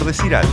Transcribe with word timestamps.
por 0.00 0.06
decir 0.08 0.34
algo. 0.34 0.50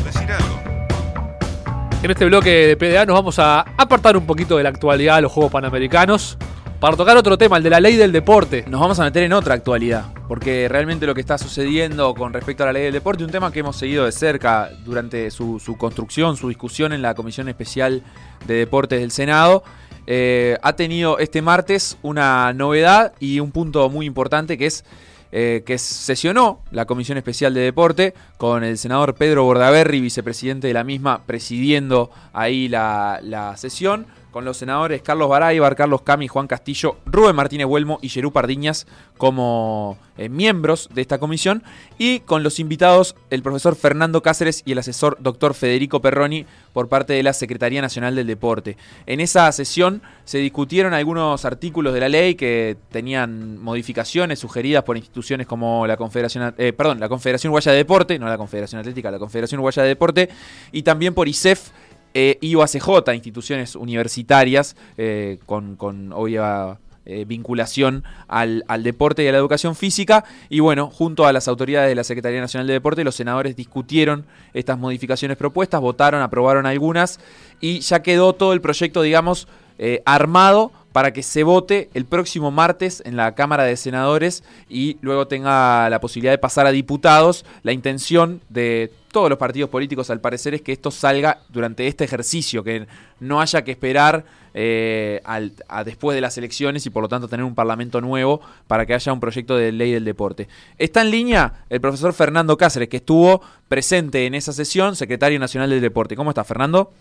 En 2.03 2.11
este 2.11 2.25
bloque 2.25 2.49
de 2.49 2.77
PDA 2.77 3.05
nos 3.05 3.15
vamos 3.15 3.39
a 3.39 3.61
apartar 3.77 4.17
un 4.17 4.25
poquito 4.25 4.57
de 4.57 4.63
la 4.63 4.69
actualidad 4.69 5.15
de 5.15 5.21
los 5.21 5.31
Juegos 5.31 5.51
Panamericanos 5.51 6.37
para 6.81 6.97
tocar 6.97 7.15
otro 7.15 7.37
tema, 7.37 7.57
el 7.57 7.63
de 7.63 7.69
la 7.69 7.79
ley 7.79 7.95
del 7.95 8.11
deporte. 8.11 8.65
Nos 8.67 8.81
vamos 8.81 8.99
a 8.99 9.05
meter 9.05 9.23
en 9.23 9.31
otra 9.31 9.53
actualidad, 9.55 10.13
porque 10.27 10.67
realmente 10.67 11.07
lo 11.07 11.15
que 11.15 11.21
está 11.21 11.37
sucediendo 11.37 12.13
con 12.13 12.33
respecto 12.33 12.63
a 12.63 12.65
la 12.67 12.73
ley 12.73 12.83
del 12.83 12.93
deporte, 12.93 13.23
un 13.23 13.31
tema 13.31 13.51
que 13.51 13.59
hemos 13.59 13.77
seguido 13.77 14.03
de 14.03 14.11
cerca 14.11 14.69
durante 14.83 15.31
su, 15.31 15.59
construcción, 15.77 16.35
su 16.35 16.49
discusión 16.49 16.91
en 16.91 17.01
la 17.01 17.15
Comisión 17.15 17.47
Especial 17.47 18.03
de 18.45 18.53
Deportes 18.55 18.99
del 18.99 19.11
Senado, 19.11 19.63
eh, 20.07 20.57
ha 20.61 20.73
tenido 20.73 21.19
este 21.19 21.41
martes 21.41 21.97
una 22.01 22.51
novedad 22.53 23.13
y 23.19 23.39
un 23.39 23.51
punto 23.51 23.89
muy 23.89 24.05
importante 24.05 24.57
que 24.57 24.65
es 24.67 24.83
eh, 25.31 25.63
que 25.65 25.77
sesionó 25.77 26.61
la 26.71 26.85
Comisión 26.85 27.17
Especial 27.17 27.53
de 27.53 27.61
Deporte 27.61 28.13
con 28.37 28.63
el 28.63 28.77
senador 28.77 29.15
Pedro 29.15 29.43
Bordaberry, 29.43 29.99
vicepresidente 29.99 30.67
de 30.67 30.73
la 30.73 30.83
misma, 30.83 31.21
presidiendo 31.25 32.11
ahí 32.33 32.67
la, 32.67 33.19
la 33.21 33.57
sesión 33.57 34.05
con 34.37 34.45
los 34.45 34.57
senadores 34.57 35.01
Carlos 35.01 35.29
Baraybar, 35.29 35.75
Carlos 35.75 36.03
Cami, 36.03 36.27
Juan 36.27 36.45
Castillo, 36.45 36.97
Rubén 37.07 37.35
Martínez 37.35 37.65
Huelmo 37.65 37.97
y 38.03 38.09
Yerú 38.09 38.31
Pardiñas 38.31 38.85
como 39.17 39.97
eh, 40.15 40.29
miembros 40.29 40.89
de 40.93 41.01
esta 41.01 41.17
comisión 41.17 41.63
y 41.97 42.19
con 42.19 42.43
los 42.43 42.59
invitados 42.59 43.15
el 43.31 43.41
profesor 43.41 43.75
Fernando 43.75 44.21
Cáceres 44.21 44.61
y 44.63 44.73
el 44.73 44.77
asesor 44.77 45.17
doctor 45.19 45.55
Federico 45.55 46.03
Perroni 46.03 46.45
por 46.71 46.87
parte 46.87 47.13
de 47.13 47.23
la 47.23 47.33
Secretaría 47.33 47.81
Nacional 47.81 48.15
del 48.15 48.27
Deporte. 48.27 48.77
En 49.07 49.21
esa 49.21 49.51
sesión 49.51 50.03
se 50.23 50.37
discutieron 50.37 50.93
algunos 50.93 51.43
artículos 51.43 51.95
de 51.95 51.99
la 51.99 52.07
ley 52.07 52.35
que 52.35 52.77
tenían 52.91 53.57
modificaciones 53.57 54.37
sugeridas 54.37 54.83
por 54.83 54.97
instituciones 54.97 55.47
como 55.47 55.87
la 55.87 55.97
Confederación, 55.97 56.53
eh, 56.59 56.73
perdón, 56.73 56.99
la 56.99 57.09
Confederación 57.09 57.49
Uruguaya 57.49 57.71
de 57.71 57.77
Deporte, 57.79 58.19
no 58.19 58.27
la 58.27 58.37
Confederación 58.37 58.81
Atlética, 58.81 59.09
la 59.09 59.17
Confederación 59.17 59.57
Uruguaya 59.57 59.81
de 59.81 59.89
Deporte 59.89 60.29
y 60.71 60.83
también 60.83 61.15
por 61.15 61.27
ISEF 61.27 61.71
eh, 62.17 63.13
instituciones 63.13 63.75
universitarias 63.75 64.75
eh, 64.97 65.37
con, 65.45 65.75
con, 65.75 66.11
obvia 66.13 66.79
eh, 67.05 67.25
vinculación 67.25 68.03
al, 68.27 68.63
deporte 68.81 69.23
y 69.23 69.27
a 69.27 69.31
la 69.31 69.37
educación 69.37 69.75
física. 69.75 70.25
Y 70.49 70.59
bueno, 70.59 70.89
junto 70.89 71.25
a 71.27 71.31
las 71.31 71.47
autoridades 71.47 71.89
de 71.89 71.95
la 71.95 72.03
Secretaría 72.03 72.41
Nacional 72.41 72.67
de 72.67 72.73
Deporte, 72.73 73.03
los 73.03 73.15
senadores 73.15 73.55
discutieron 73.55 74.25
estas 74.53 74.77
modificaciones 74.77 75.37
propuestas, 75.37 75.79
votaron, 75.79 76.21
aprobaron 76.21 76.65
algunas 76.65 77.19
y 77.61 77.79
ya 77.79 78.01
quedó 78.01 78.33
todo 78.33 78.51
el 78.53 78.61
proyecto, 78.61 79.03
digamos, 79.03 79.47
eh, 79.77 80.01
armado 80.05 80.71
para 80.97 81.13
que 81.13 81.21
se 81.21 81.43
vote 81.43 81.91
el 81.93 82.05
próximo 82.05 82.49
martes 82.49 83.03
en 83.05 83.17
la 83.17 83.35
Cámara 83.35 83.65
de 83.65 83.77
Senadores 83.77 84.43
y 84.67 84.97
luego 85.01 85.27
tenga 85.27 85.87
la 85.91 86.01
posibilidad 86.01 86.33
de 86.33 86.39
pasar 86.39 86.65
a 86.65 86.71
diputados. 86.71 87.45
La 87.61 87.71
intención 87.71 88.41
de 88.49 88.91
todos 89.11 89.29
los 89.29 89.37
partidos 89.37 89.69
políticos, 89.69 90.09
al 90.09 90.21
parecer, 90.21 90.55
es 90.55 90.63
que 90.63 90.71
esto 90.71 90.89
salga 90.89 91.41
durante 91.49 91.85
este 91.85 92.03
ejercicio, 92.03 92.63
que 92.63 92.87
no 93.19 93.39
haya 93.39 93.63
que 93.63 93.69
esperar 93.69 94.25
eh, 94.55 95.21
a 95.23 95.83
después 95.83 96.15
de 96.15 96.21
las 96.21 96.35
elecciones 96.39 96.83
y 96.87 96.89
por 96.89 97.03
lo 97.03 97.09
tanto 97.09 97.27
tener 97.27 97.43
un 97.43 97.53
parlamento 97.53 98.01
nuevo 98.01 98.41
para 98.65 98.87
que 98.87 98.95
haya 98.95 99.13
un 99.13 99.19
proyecto 99.19 99.55
de 99.55 99.71
ley 99.71 99.91
del 99.91 100.03
deporte. 100.03 100.47
Está 100.79 101.01
en 101.01 101.11
línea 101.11 101.63
el 101.69 101.79
profesor 101.79 102.11
Fernando 102.11 102.57
Cáceres, 102.57 102.89
que 102.89 102.97
estuvo 102.97 103.43
presente 103.69 104.25
en 104.25 104.33
esa 104.33 104.51
sesión, 104.51 104.95
secretario 104.95 105.37
nacional 105.37 105.69
del 105.69 105.81
deporte. 105.81 106.15
¿Cómo 106.15 106.31
está, 106.31 106.43
Fernando? 106.43 106.91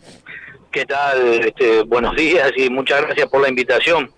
¿Qué 0.77 0.84
tal? 0.84 1.42
Este, 1.42 1.84
buenos 1.84 2.14
días 2.14 2.52
y 2.55 2.69
muchas 2.69 3.00
gracias 3.00 3.30
por 3.30 3.41
la 3.41 3.48
invitación. 3.48 4.10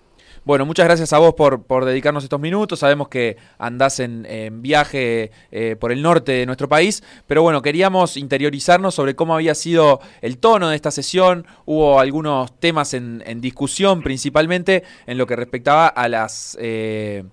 Bueno, 0.43 0.65
muchas 0.65 0.87
gracias 0.87 1.13
a 1.13 1.17
vos 1.17 1.33
por, 1.33 1.63
por 1.63 1.85
dedicarnos 1.85 2.21
estos 2.25 2.41
minutos. 2.41 2.79
Sabemos 2.79 3.07
que 3.07 3.37
andás 3.57 4.01
en, 4.01 4.61
viaje 4.61 5.31
eh, 5.51 5.77
por 5.79 5.93
el 5.93 6.01
norte 6.01 6.33
de 6.33 6.45
nuestro 6.45 6.67
país, 6.67 7.01
pero 7.27 7.43
bueno, 7.43 7.61
queríamos 7.61 8.17
interiorizarnos 8.17 8.93
sobre 8.93 9.15
cómo 9.15 9.35
había 9.35 9.55
sido 9.55 10.01
el 10.19 10.37
tono 10.37 10.67
de 10.67 10.75
esta 10.75 10.91
sesión. 10.91 11.47
Hubo 11.63 12.01
algunos 12.01 12.51
temas 12.59 12.93
en, 12.93 13.39
discusión, 13.39 14.01
principalmente 14.01 14.83
en 15.07 15.17
lo 15.17 15.25
que 15.27 15.37
respectaba 15.37 15.87
a 15.87 16.09
las... 16.09 16.57
Eh, 16.59 17.23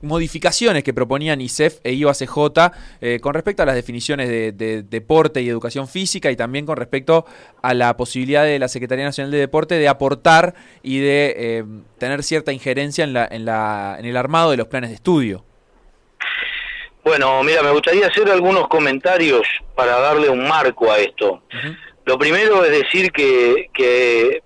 modificaciones 0.00 0.84
que 0.84 0.92
proponían 0.92 1.40
ISEF 1.40 1.78
e 1.82 1.92
IOACJ 1.94 2.72
eh, 3.00 3.18
con 3.20 3.34
respecto 3.34 3.62
a 3.62 3.66
las 3.66 3.74
definiciones 3.74 4.28
de, 4.28 4.82
deporte 4.82 5.40
y 5.40 5.48
educación 5.48 5.88
física 5.88 6.30
y 6.30 6.36
también 6.36 6.66
con 6.66 6.76
respecto 6.76 7.24
a 7.62 7.74
la 7.74 7.96
posibilidad 7.96 8.44
de 8.44 8.58
la 8.58 8.68
Secretaría 8.68 9.04
Nacional 9.04 9.30
de 9.30 9.38
Deporte 9.38 9.76
de 9.76 9.88
aportar 9.88 10.54
y 10.82 10.98
de 10.98 11.34
eh, 11.36 11.64
tener 11.98 12.22
cierta 12.22 12.52
injerencia 12.52 13.04
en, 13.04 13.12
la, 13.12 13.26
en, 13.30 13.44
la, 13.44 13.96
en 13.98 14.04
el 14.04 14.16
armado 14.16 14.50
de 14.50 14.58
los 14.58 14.68
planes 14.68 14.90
de 14.90 14.96
estudio. 14.96 15.44
Bueno, 17.04 17.42
mira, 17.42 17.62
me 17.62 17.70
gustaría 17.70 18.08
hacer 18.08 18.28
algunos 18.30 18.68
comentarios 18.68 19.46
para 19.74 19.98
darle 20.00 20.28
un 20.28 20.46
marco 20.46 20.90
a 20.90 20.98
esto. 20.98 21.42
Lo 22.04 22.18
primero 22.18 22.64
es 22.64 22.70
decir 22.70 23.12
que, 23.12 23.70
que 23.72 24.42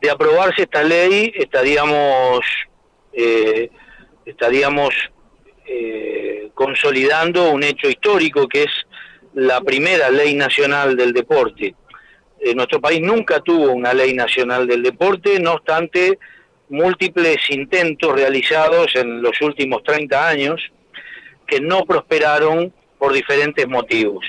de 0.00 0.10
aprobarse 0.10 0.62
esta 0.62 0.82
ley 0.82 1.32
estaríamos... 1.34 2.40
Eh, 3.12 3.70
estaríamos 4.26 4.92
eh, 5.66 6.50
consolidando 6.54 7.50
un 7.50 7.62
hecho 7.62 7.88
histórico 7.88 8.46
que 8.48 8.64
es 8.64 8.72
la 9.34 9.60
primera 9.60 10.10
ley 10.10 10.34
nacional 10.34 10.96
del 10.96 11.12
deporte. 11.12 11.74
Eh, 12.40 12.54
nuestro 12.54 12.80
país 12.80 13.00
nunca 13.00 13.40
tuvo 13.40 13.72
una 13.72 13.94
ley 13.94 14.12
nacional 14.14 14.66
del 14.66 14.82
deporte, 14.82 15.38
no 15.40 15.54
obstante, 15.54 16.18
múltiples 16.68 17.38
intentos 17.50 18.12
realizados 18.12 18.94
en 18.96 19.22
los 19.22 19.40
últimos 19.40 19.82
30 19.84 20.28
años 20.28 20.60
que 21.46 21.60
no 21.60 21.84
prosperaron 21.84 22.72
por 22.98 23.12
diferentes 23.12 23.68
motivos. 23.68 24.24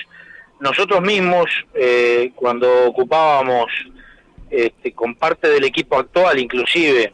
Nosotros 0.60 1.00
mismos, 1.00 1.46
eh, 1.74 2.32
cuando 2.34 2.86
ocupábamos 2.86 3.66
este, 4.50 4.92
con 4.92 5.14
parte 5.14 5.48
del 5.48 5.64
equipo 5.64 5.98
actual, 5.98 6.38
inclusive, 6.38 7.12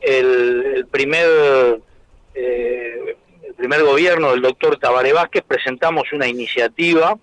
el 0.00 0.86
primer 0.90 1.80
eh, 2.34 3.16
el 3.42 3.54
primer 3.54 3.82
gobierno 3.82 4.30
del 4.30 4.42
doctor 4.42 4.78
Tabaré 4.78 5.12
Vázquez 5.12 5.44
presentamos 5.46 6.12
una 6.12 6.26
iniciativa 6.26 7.18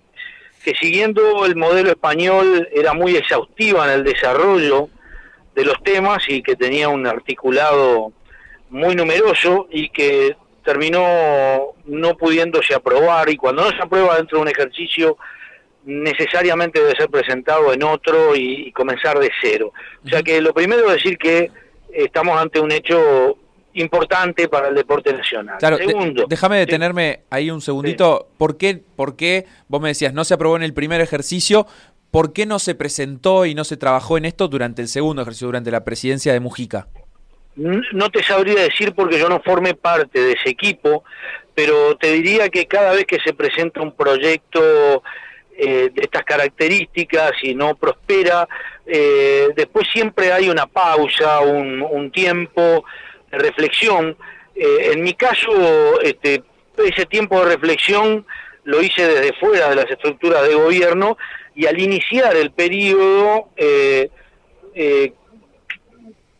que 0.62 0.74
siguiendo 0.74 1.46
el 1.46 1.56
modelo 1.56 1.90
español 1.90 2.68
era 2.72 2.92
muy 2.92 3.16
exhaustiva 3.16 3.86
en 3.86 3.92
el 4.00 4.04
desarrollo 4.04 4.88
de 5.54 5.64
los 5.64 5.82
temas 5.82 6.22
y 6.28 6.42
que 6.42 6.56
tenía 6.56 6.88
un 6.88 7.06
articulado 7.06 8.12
muy 8.68 8.94
numeroso 8.94 9.68
y 9.70 9.88
que 9.88 10.36
terminó 10.64 11.74
no 11.86 12.16
pudiéndose 12.16 12.74
aprobar 12.74 13.28
y 13.30 13.36
cuando 13.36 13.64
no 13.64 13.70
se 13.70 13.82
aprueba 13.82 14.16
dentro 14.16 14.38
de 14.38 14.42
un 14.42 14.48
ejercicio 14.48 15.16
necesariamente 15.84 16.78
debe 16.78 16.94
ser 16.94 17.08
presentado 17.08 17.72
en 17.72 17.82
otro 17.82 18.36
y, 18.36 18.68
y 18.68 18.72
comenzar 18.72 19.18
de 19.18 19.30
cero. 19.40 19.72
O 20.04 20.08
sea 20.08 20.22
que 20.22 20.40
lo 20.42 20.52
primero 20.52 20.86
es 20.88 20.96
decir 20.96 21.16
que 21.16 21.50
estamos 21.92 22.38
ante 22.38 22.60
un 22.60 22.70
hecho 22.70 23.38
importante 23.74 24.48
para 24.48 24.68
el 24.68 24.74
deporte 24.74 25.12
nacional. 25.12 25.58
Claro, 25.58 25.76
Segundo, 25.76 26.26
déjame 26.28 26.58
detenerme 26.58 27.20
ahí 27.30 27.50
un 27.50 27.60
segundito. 27.60 28.28
¿Por, 28.38 28.56
qué, 28.56 28.82
¿Por 28.96 29.16
qué, 29.16 29.46
vos 29.68 29.80
me 29.80 29.88
decías, 29.88 30.12
no 30.12 30.24
se 30.24 30.34
aprobó 30.34 30.56
en 30.56 30.62
el 30.62 30.74
primer 30.74 31.00
ejercicio? 31.00 31.66
¿Por 32.10 32.32
qué 32.32 32.46
no 32.46 32.58
se 32.58 32.74
presentó 32.74 33.46
y 33.46 33.54
no 33.54 33.64
se 33.64 33.76
trabajó 33.76 34.18
en 34.18 34.24
esto 34.24 34.48
durante 34.48 34.82
el 34.82 34.88
segundo 34.88 35.22
ejercicio, 35.22 35.46
durante 35.46 35.70
la 35.70 35.84
presidencia 35.84 36.32
de 36.32 36.40
Mujica? 36.40 36.88
No 37.54 38.10
te 38.10 38.22
sabría 38.22 38.62
decir 38.62 38.94
porque 38.94 39.18
yo 39.18 39.28
no 39.28 39.40
formé 39.40 39.74
parte 39.74 40.20
de 40.20 40.32
ese 40.32 40.50
equipo, 40.50 41.04
pero 41.54 41.96
te 41.96 42.12
diría 42.12 42.48
que 42.48 42.66
cada 42.66 42.92
vez 42.92 43.04
que 43.04 43.18
se 43.20 43.34
presenta 43.34 43.80
un 43.80 43.92
proyecto 43.92 45.02
eh, 45.56 45.90
de 45.92 46.02
estas 46.02 46.24
características 46.24 47.32
y 47.42 47.54
no 47.54 47.74
prospera, 47.74 48.48
eh, 48.86 49.48
después 49.54 49.86
siempre 49.92 50.32
hay 50.32 50.48
una 50.48 50.66
pausa, 50.66 51.40
un, 51.40 51.82
un 51.82 52.10
tiempo 52.10 52.84
reflexión. 53.38 54.16
Eh, 54.54 54.90
en 54.92 55.02
mi 55.02 55.14
caso, 55.14 56.00
este, 56.02 56.42
ese 56.76 57.06
tiempo 57.06 57.40
de 57.40 57.56
reflexión 57.56 58.26
lo 58.64 58.82
hice 58.82 59.06
desde 59.06 59.32
fuera 59.34 59.70
de 59.70 59.76
las 59.76 59.90
estructuras 59.90 60.46
de 60.46 60.54
gobierno 60.54 61.16
y 61.54 61.66
al 61.66 61.78
iniciar 61.80 62.36
el 62.36 62.50
periodo, 62.52 63.48
eh, 63.56 64.10
eh, 64.74 65.12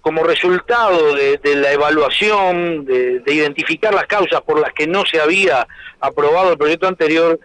como 0.01 0.23
resultado 0.23 1.15
de, 1.15 1.39
la 1.57 1.73
evaluación, 1.73 2.87
de, 2.87 3.23
identificar 3.27 3.93
las 3.93 4.07
causas 4.07 4.41
por 4.43 4.59
las 4.59 4.73
que 4.73 4.87
no 4.87 5.05
se 5.05 5.21
había 5.21 5.67
aprobado 6.01 6.53
el 6.53 6.59
proyecto 6.59 6.89
anterior, 6.89 7.39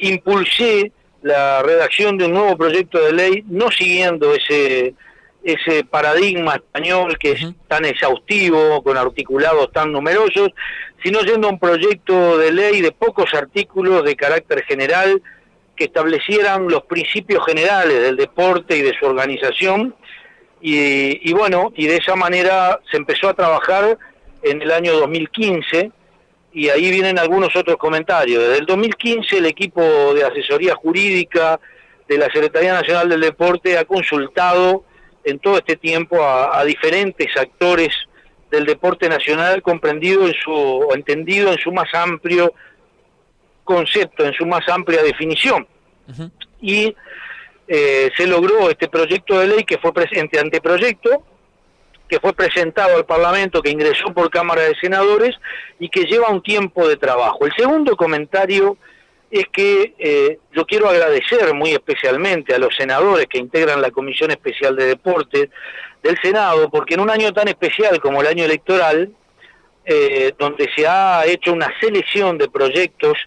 impulsé 0.00 0.92
la 1.22 1.62
redacción 1.62 2.16
de 2.16 2.26
un 2.26 2.34
nuevo 2.34 2.56
proyecto 2.56 3.04
de 3.04 3.12
ley, 3.12 3.44
no 3.48 3.70
siguiendo 3.72 4.32
ese 4.32 4.94
ese 5.48 5.84
paradigma 5.84 6.54
español 6.54 7.18
que 7.18 7.32
es 7.32 7.46
tan 7.66 7.84
exhaustivo, 7.84 8.82
con 8.82 8.96
articulados 8.96 9.72
tan 9.72 9.92
numerosos, 9.92 10.50
sino 11.02 11.20
yendo 11.20 11.48
a 11.48 11.50
un 11.50 11.58
proyecto 11.58 12.38
de 12.38 12.52
ley 12.52 12.80
de 12.80 12.92
pocos 12.92 13.32
artículos 13.34 14.04
de 14.04 14.16
carácter 14.16 14.64
general 14.64 15.22
que 15.76 15.84
establecieran 15.84 16.68
los 16.68 16.82
principios 16.84 17.44
generales 17.46 18.02
del 18.02 18.16
deporte 18.16 18.76
y 18.76 18.82
de 18.82 18.94
su 18.98 19.06
organización. 19.06 19.94
Y, 20.60 21.32
bueno, 21.32 21.72
y 21.76 21.86
de 21.86 21.98
esa 21.98 22.16
manera 22.16 22.80
se 22.90 22.96
empezó 22.96 23.28
a 23.28 23.34
trabajar 23.34 23.96
en 24.42 24.60
el 24.60 24.72
año 24.72 24.92
2015 24.94 25.92
y 26.52 26.68
ahí 26.68 26.90
vienen 26.90 27.18
algunos 27.18 27.54
otros 27.54 27.76
comentarios. 27.76 28.42
Desde 28.42 28.58
el 28.58 28.66
2015 28.66 29.38
el 29.38 29.46
equipo 29.46 29.82
de 30.14 30.24
asesoría 30.24 30.74
jurídica 30.74 31.60
de 32.08 32.18
la 32.18 32.26
Secretaría 32.26 32.72
Nacional 32.72 33.08
del 33.08 33.20
Deporte 33.20 33.78
ha 33.78 33.84
consultado 33.84 34.82
en 35.24 35.38
todo 35.38 35.58
este 35.58 35.76
tiempo 35.76 36.22
a, 36.22 36.64
diferentes 36.64 37.28
actores 37.36 37.90
del 38.50 38.64
deporte 38.64 39.08
nacional 39.08 39.62
comprendido 39.62 40.26
en 40.26 40.34
su 40.34 40.52
o 40.52 40.94
entendido 40.94 41.52
en 41.52 41.58
su 41.58 41.70
más 41.72 41.92
amplio 41.94 42.52
concepto, 43.64 44.24
en 44.24 44.32
su 44.32 44.46
más 44.46 44.66
amplia 44.68 45.02
definición. 45.02 45.66
Y 46.60 46.94
eh, 47.66 48.10
se 48.16 48.26
logró 48.26 48.70
este 48.70 48.88
proyecto 48.88 49.38
de 49.38 49.46
ley 49.48 49.64
que 49.64 49.78
fue 49.78 49.92
presente 49.92 50.40
anteproyecto 50.40 51.24
que 52.08 52.18
fue 52.20 52.32
presentado 52.32 52.96
al 52.96 53.04
Parlamento, 53.04 53.60
que 53.60 53.70
ingresó 53.70 54.12
por 54.14 54.30
Cámara 54.30 54.62
de 54.62 54.74
Senadores 54.76 55.36
y 55.78 55.88
que 55.88 56.04
lleva 56.04 56.30
un 56.30 56.42
tiempo 56.42 56.88
de 56.88 56.96
trabajo. 56.96 57.44
El 57.44 57.52
segundo 57.56 57.96
comentario 57.96 58.78
es 59.30 59.44
que 59.52 59.94
eh, 59.98 60.38
yo 60.52 60.64
quiero 60.64 60.88
agradecer 60.88 61.52
muy 61.54 61.72
especialmente 61.72 62.54
a 62.54 62.58
los 62.58 62.74
senadores 62.74 63.26
que 63.26 63.38
integran 63.38 63.82
la 63.82 63.90
Comisión 63.90 64.30
Especial 64.30 64.74
de 64.76 64.86
Deportes 64.86 65.48
del 66.02 66.18
Senado, 66.22 66.70
porque 66.70 66.94
en 66.94 67.00
un 67.00 67.10
año 67.10 67.32
tan 67.32 67.48
especial 67.48 68.00
como 68.00 68.20
el 68.20 68.26
año 68.26 68.44
electoral, 68.44 69.10
eh, 69.84 70.32
donde 70.38 70.68
se 70.74 70.86
ha 70.86 71.26
hecho 71.26 71.52
una 71.52 71.72
selección 71.80 72.38
de 72.38 72.48
proyectos 72.48 73.18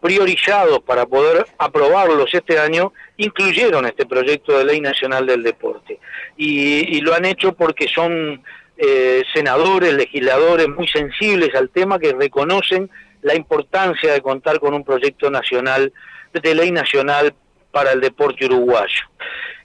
priorizados 0.00 0.80
para 0.80 1.06
poder 1.06 1.46
aprobarlos 1.58 2.32
este 2.32 2.58
año, 2.58 2.92
incluyeron 3.16 3.86
este 3.86 4.06
proyecto 4.06 4.56
de 4.58 4.64
ley 4.64 4.80
nacional 4.80 5.26
del 5.26 5.42
deporte. 5.42 5.98
Y, 6.36 7.00
lo 7.00 7.14
han 7.14 7.24
hecho 7.24 7.52
porque 7.52 7.88
son 7.88 8.42
eh, 8.76 9.22
senadores, 9.34 9.94
legisladores 9.94 10.68
muy 10.68 10.86
sensibles 10.88 11.54
al 11.54 11.70
tema 11.70 11.98
que 11.98 12.12
reconocen 12.12 12.90
la 13.26 13.34
importancia 13.34 14.12
de 14.12 14.20
contar 14.20 14.60
con 14.60 14.72
un 14.72 14.84
proyecto 14.84 15.28
nacional, 15.32 15.92
de 16.32 16.54
ley 16.54 16.70
nacional 16.70 17.34
para 17.72 17.90
el 17.90 18.00
deporte 18.00 18.46
uruguayo. 18.46 19.02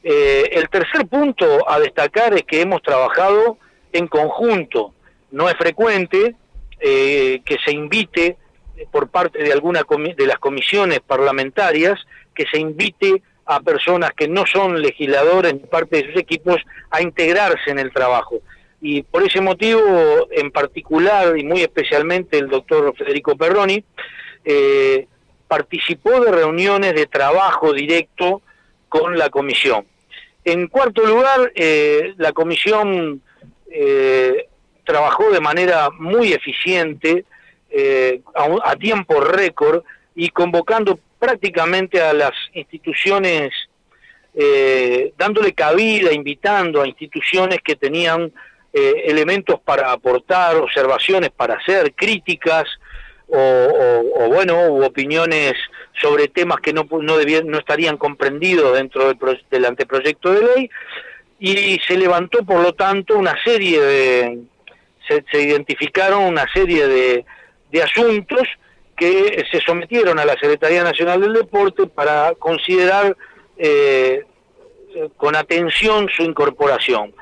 Eh, 0.03 0.49
el 0.53 0.67
tercer 0.67 1.05
punto 1.05 1.69
a 1.69 1.79
destacar 1.79 2.33
es 2.33 2.41
que 2.41 2.61
hemos 2.61 2.81
trabajado 2.81 3.59
en 3.93 4.07
conjunto. 4.07 4.95
No 5.29 5.47
es 5.47 5.55
frecuente 5.57 6.35
eh, 6.79 7.41
que 7.45 7.57
se 7.63 7.71
invite 7.71 8.35
por 8.91 9.09
parte 9.09 9.37
de 9.37 9.53
alguna 9.53 9.83
de 10.17 10.25
las 10.25 10.39
comisiones 10.39 10.99
parlamentarias 11.01 11.99
que 12.33 12.45
se 12.51 12.59
invite 12.59 13.21
a 13.45 13.59
personas 13.59 14.11
que 14.13 14.27
no 14.27 14.47
son 14.47 14.81
legisladores 14.81 15.53
ni 15.53 15.59
parte 15.59 15.97
de 15.97 16.07
sus 16.07 16.19
equipos 16.19 16.57
a 16.89 17.03
integrarse 17.03 17.69
en 17.69 17.77
el 17.77 17.93
trabajo. 17.93 18.41
Y 18.81 19.03
por 19.03 19.23
ese 19.23 19.41
motivo, 19.41 20.27
en 20.31 20.51
particular 20.51 21.37
y 21.37 21.43
muy 21.43 21.61
especialmente 21.61 22.37
el 22.37 22.49
doctor 22.49 22.95
Federico 22.97 23.37
Perroni, 23.37 23.83
eh, 24.43 25.07
participó 25.47 26.19
de 26.19 26.31
reuniones 26.31 26.95
de 26.95 27.05
trabajo 27.05 27.73
directo 27.73 28.41
con 28.89 29.17
la 29.17 29.29
comisión. 29.29 29.85
En 30.43 30.67
cuarto 30.67 31.05
lugar, 31.05 31.51
eh, 31.53 32.13
la 32.17 32.31
comisión 32.31 33.21
eh, 33.69 34.47
trabajó 34.83 35.29
de 35.31 35.39
manera 35.39 35.89
muy 35.91 36.33
eficiente, 36.33 37.25
a, 38.35 38.71
a 38.71 38.75
tiempo 38.75 39.21
récord, 39.21 39.83
y 40.15 40.29
convocando 40.29 40.99
prácticamente 41.19 42.01
a 42.01 42.13
las 42.13 42.31
instituciones, 42.53 43.53
eh, 44.33 45.13
dándole 45.17 45.53
cabida, 45.53 46.11
invitando 46.11 46.81
a 46.81 46.87
instituciones 46.87 47.59
que 47.63 47.75
tenían 47.75 48.31
eh, 48.73 49.03
elementos 49.05 49.59
para 49.59 49.91
aportar, 49.91 50.55
observaciones 50.57 51.29
para 51.31 51.55
hacer, 51.55 51.93
críticas 51.93 52.65
o, 53.33 54.27
bueno, 54.27 54.65
opiniones 54.85 55.53
sobre 56.01 56.27
temas 56.27 56.59
que 56.59 56.73
no, 56.73 56.85
no, 56.91 57.15
no 57.45 57.57
estarían 57.57 57.95
comprendidos 57.95 58.73
dentro 58.73 59.07
del, 59.07 59.17
del 59.49 59.65
anteproyecto 59.65 60.33
de 60.33 60.41
ley 60.41 60.69
y 61.39 61.79
se 61.87 61.97
levantó 61.97 62.43
por 62.43 62.61
lo 62.61 62.73
tanto 62.73 63.17
una 63.17 63.41
serie 63.43 63.81
de, 63.81 64.39
se, 65.07 65.41
identificaron 65.41 66.23
una 66.23 66.45
serie 66.53 66.87
de, 66.87 67.25
de 67.71 67.83
asuntos 67.83 68.47
que 68.95 69.45
se 69.51 69.59
sometieron 69.61 70.19
a 70.19 70.25
la 70.25 70.33
Secretaría 70.33 70.83
Nacional 70.83 71.21
del 71.21 71.33
Deporte 71.33 71.87
para 71.87 72.33
considerar 72.35 73.17
eh, 73.57 74.23
con 75.17 75.35
atención 75.35 76.07
su 76.15 76.23
incorporación. 76.23 77.13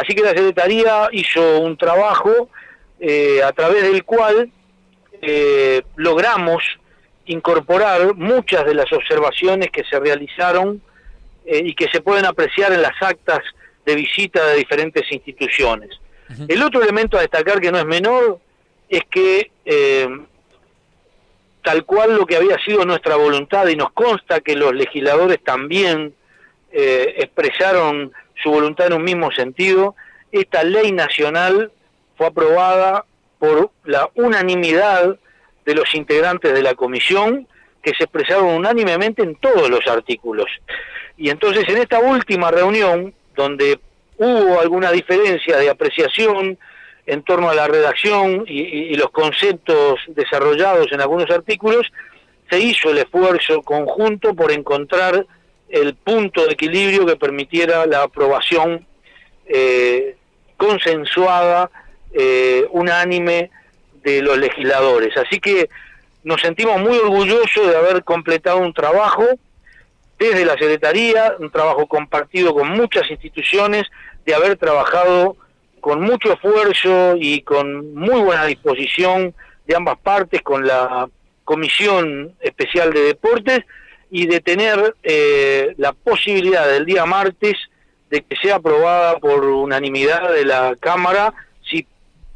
Así 0.00 0.14
que 0.14 0.22
la 0.22 0.30
Secretaría 0.30 1.08
hizo 1.12 1.60
un 1.60 1.76
trabajo 1.76 2.48
eh, 3.00 3.42
a 3.42 3.52
través 3.52 3.82
del 3.82 4.04
cual 4.04 4.50
eh, 5.20 5.82
logramos 5.96 6.62
incorporar 7.26 8.14
muchas 8.14 8.64
de 8.64 8.74
las 8.74 8.92
observaciones 8.92 9.70
que 9.70 9.84
se 9.84 9.98
realizaron 9.98 10.80
y 11.50 11.74
que 11.74 11.88
se 11.90 12.02
pueden 12.02 12.26
apreciar 12.26 12.72
en 12.72 12.82
las 12.82 12.92
actas 13.00 13.40
de 13.86 13.94
visita 13.94 14.46
de 14.48 14.56
diferentes 14.56 15.10
instituciones. 15.10 15.88
El 16.46 16.62
otro 16.62 16.82
elemento 16.82 17.16
a 17.16 17.22
destacar 17.22 17.58
que 17.58 17.72
no 17.72 17.78
es 17.78 17.86
menor 17.86 18.38
es 18.88 19.02
que 19.10 19.50
tal 21.62 21.84
cual 21.84 22.16
lo 22.16 22.26
que 22.26 22.36
había 22.36 22.58
sido 22.64 22.84
nuestra 22.84 23.16
voluntad 23.16 23.66
y 23.68 23.76
nos 23.76 23.92
consta 23.92 24.40
que 24.40 24.56
los 24.56 24.74
legisladores 24.74 25.42
también 25.42 26.14
eh, 26.72 27.14
expresaron 27.18 28.12
su 28.42 28.50
voluntad 28.50 28.88
en 28.88 28.94
un 28.94 29.04
mismo 29.04 29.30
sentido, 29.32 29.94
esta 30.30 30.62
ley 30.62 30.92
nacional 30.92 31.72
fue 32.16 32.26
aprobada 32.26 33.04
por 33.38 33.70
la 33.84 34.10
unanimidad 34.14 35.16
de 35.64 35.74
los 35.74 35.94
integrantes 35.94 36.52
de 36.52 36.62
la 36.62 36.74
comisión 36.74 37.46
que 37.82 37.92
se 37.96 38.04
expresaron 38.04 38.46
unánimemente 38.46 39.22
en 39.22 39.36
todos 39.36 39.70
los 39.70 39.86
artículos. 39.86 40.46
Y 41.16 41.30
entonces 41.30 41.64
en 41.68 41.78
esta 41.78 42.00
última 42.00 42.50
reunión, 42.50 43.14
donde 43.34 43.78
hubo 44.16 44.60
alguna 44.60 44.90
diferencia 44.90 45.56
de 45.56 45.70
apreciación, 45.70 46.58
en 47.08 47.22
torno 47.22 47.48
a 47.48 47.54
la 47.54 47.66
redacción 47.66 48.44
y, 48.46 48.94
los 48.94 49.10
conceptos 49.10 49.98
desarrollados 50.08 50.92
en 50.92 51.00
algunos 51.00 51.30
artículos, 51.30 51.86
se 52.50 52.60
hizo 52.60 52.90
el 52.90 52.98
esfuerzo 52.98 53.62
conjunto 53.62 54.34
por 54.34 54.52
encontrar 54.52 55.26
el 55.68 55.94
punto 55.94 56.46
de 56.46 56.52
equilibrio 56.52 57.06
que 57.06 57.16
permitiera 57.16 57.86
la 57.86 58.02
aprobación 58.02 58.86
eh, 59.46 60.16
consensuada, 60.56 61.70
eh, 62.12 62.66
unánime 62.70 63.50
de 64.02 64.22
los 64.22 64.38
legisladores. 64.38 65.16
Así 65.16 65.40
que 65.40 65.68
nos 66.24 66.40
sentimos 66.40 66.80
muy 66.80 66.96
orgullosos 66.98 67.68
de 67.68 67.76
haber 67.76 68.04
completado 68.04 68.58
un 68.58 68.72
trabajo 68.72 69.24
desde 70.18 70.44
la 70.44 70.54
Secretaría, 70.54 71.36
un 71.38 71.50
trabajo 71.50 71.86
compartido 71.86 72.52
con 72.52 72.70
muchas 72.70 73.10
instituciones, 73.10 73.84
de 74.26 74.34
haber 74.34 74.56
trabajado 74.56 75.36
con 75.80 76.00
mucho 76.00 76.32
esfuerzo 76.32 77.14
y 77.16 77.42
con 77.42 77.94
muy 77.94 78.20
buena 78.20 78.44
disposición 78.46 79.34
de 79.66 79.76
ambas 79.76 79.98
partes, 79.98 80.42
con 80.42 80.66
la 80.66 81.08
Comisión 81.44 82.34
Especial 82.40 82.92
de 82.92 83.02
Deportes, 83.02 83.60
y 84.10 84.26
de 84.26 84.40
tener 84.40 84.94
eh, 85.02 85.74
la 85.76 85.92
posibilidad 85.92 86.66
del 86.66 86.86
día 86.86 87.04
martes 87.06 87.56
de 88.10 88.22
que 88.22 88.36
sea 88.36 88.56
aprobada 88.56 89.18
por 89.18 89.44
unanimidad 89.44 90.32
de 90.32 90.44
la 90.44 90.76
Cámara, 90.80 91.34
si 91.68 91.86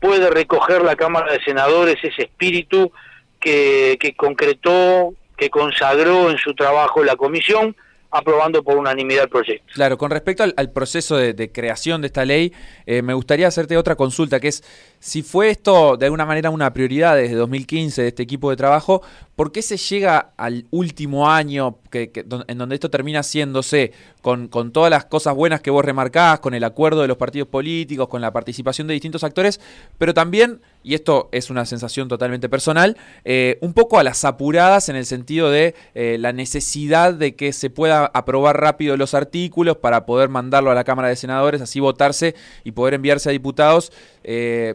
puede 0.01 0.31
recoger 0.31 0.83
la 0.83 0.97
Cámara 0.97 1.33
de 1.33 1.43
Senadores 1.43 1.97
ese 2.03 2.23
espíritu 2.23 2.93
que, 3.41 3.97
que 4.01 4.15
concretó, 4.15 5.15
que 5.37 5.51
consagró 5.51 6.31
en 6.31 6.39
su 6.39 6.55
trabajo 6.55 7.03
la 7.03 7.17
Comisión, 7.17 7.75
aprobando 8.13 8.63
por 8.63 8.77
unanimidad 8.77 9.25
el 9.25 9.31
proyecto. 9.31 9.73
Claro, 9.75 9.97
con 9.97 10.11
respecto 10.11 10.45
al, 10.45 10.71
proceso 10.71 11.17
de, 11.17 11.51
creación 11.51 12.03
de 12.03 12.09
esta 12.09 12.25
ley, 12.25 12.53
eh, 12.87 13.01
me 13.01 13.15
gustaría 13.15 13.49
hacerte 13.49 13.77
otra 13.77 13.97
consulta, 13.97 14.39
que 14.39 14.49
es 14.49 14.63
si 15.01 15.23
fue 15.23 15.51
esto 15.51 15.97
de 15.97 16.05
alguna 16.07 16.27
manera 16.27 16.51
una 16.51 16.73
prioridad 16.73 17.17
desde 17.17 17.35
2015 17.35 18.03
de 18.03 18.09
este 18.09 18.23
equipo 18.23 18.51
de 18.51 18.57
trabajo, 18.57 19.03
¿por 19.35 19.51
qué 19.51 19.63
se 19.63 19.77
llega 19.77 20.33
al 20.37 20.67
último 20.71 21.29
año 21.29 21.79
que, 21.91 22.13
en 22.47 22.59
donde 22.59 22.77
esto 22.77 22.91
termina 22.91 23.21
haciéndose 23.21 23.93
con, 24.21 24.47
con, 24.47 24.73
todas 24.73 24.91
las 24.91 25.07
cosas 25.07 25.35
buenas 25.35 25.61
que 25.61 25.71
vos 25.71 25.85
remarcás, 25.85 26.39
con 26.41 26.55
el 26.55 26.63
acuerdo 26.63 27.03
de 27.03 27.09
los 27.09 27.17
partidos 27.17 27.49
políticos, 27.49 28.09
con 28.09 28.21
la 28.21 28.33
participación 28.33 28.87
de 28.87 28.95
distintos 28.95 29.25
actores, 29.25 29.61
pero 29.99 30.15
también, 30.15 30.61
y 30.85 30.95
esto 30.95 31.29
es 31.33 31.51
una 31.51 31.67
sensación 31.67 32.09
totalmente 32.09 32.49
personal, 32.49 32.97
eh, 33.25 33.59
un 33.61 33.73
poco 33.73 33.99
a 33.99 34.05
las 34.05 34.25
apuradas 34.25 34.89
en 34.89 34.97
el 34.97 35.07
sentido 35.07 35.51
de 35.51 35.75
eh, 35.95 36.17
la 36.21 36.33
necesidad 36.33 37.15
de 37.15 37.35
que 37.35 37.53
se 37.53 37.71
pueda 37.71 38.02
aprobar 38.05 38.61
rápido 38.61 38.97
los 38.97 39.15
artículos 39.15 39.77
para 39.77 40.07
poder 40.07 40.29
mandarlo 40.29 40.71
a 40.71 40.75
la 40.75 40.85
Cámara 40.85 41.09
de 41.09 41.17
Senadores, 41.17 41.61
así 41.61 41.81
votarse 41.81 42.35
y 42.65 42.73
poder 42.73 42.95
enviarse 42.95 43.29
a 43.29 43.33
diputados. 43.33 43.93
Eh, 44.25 44.75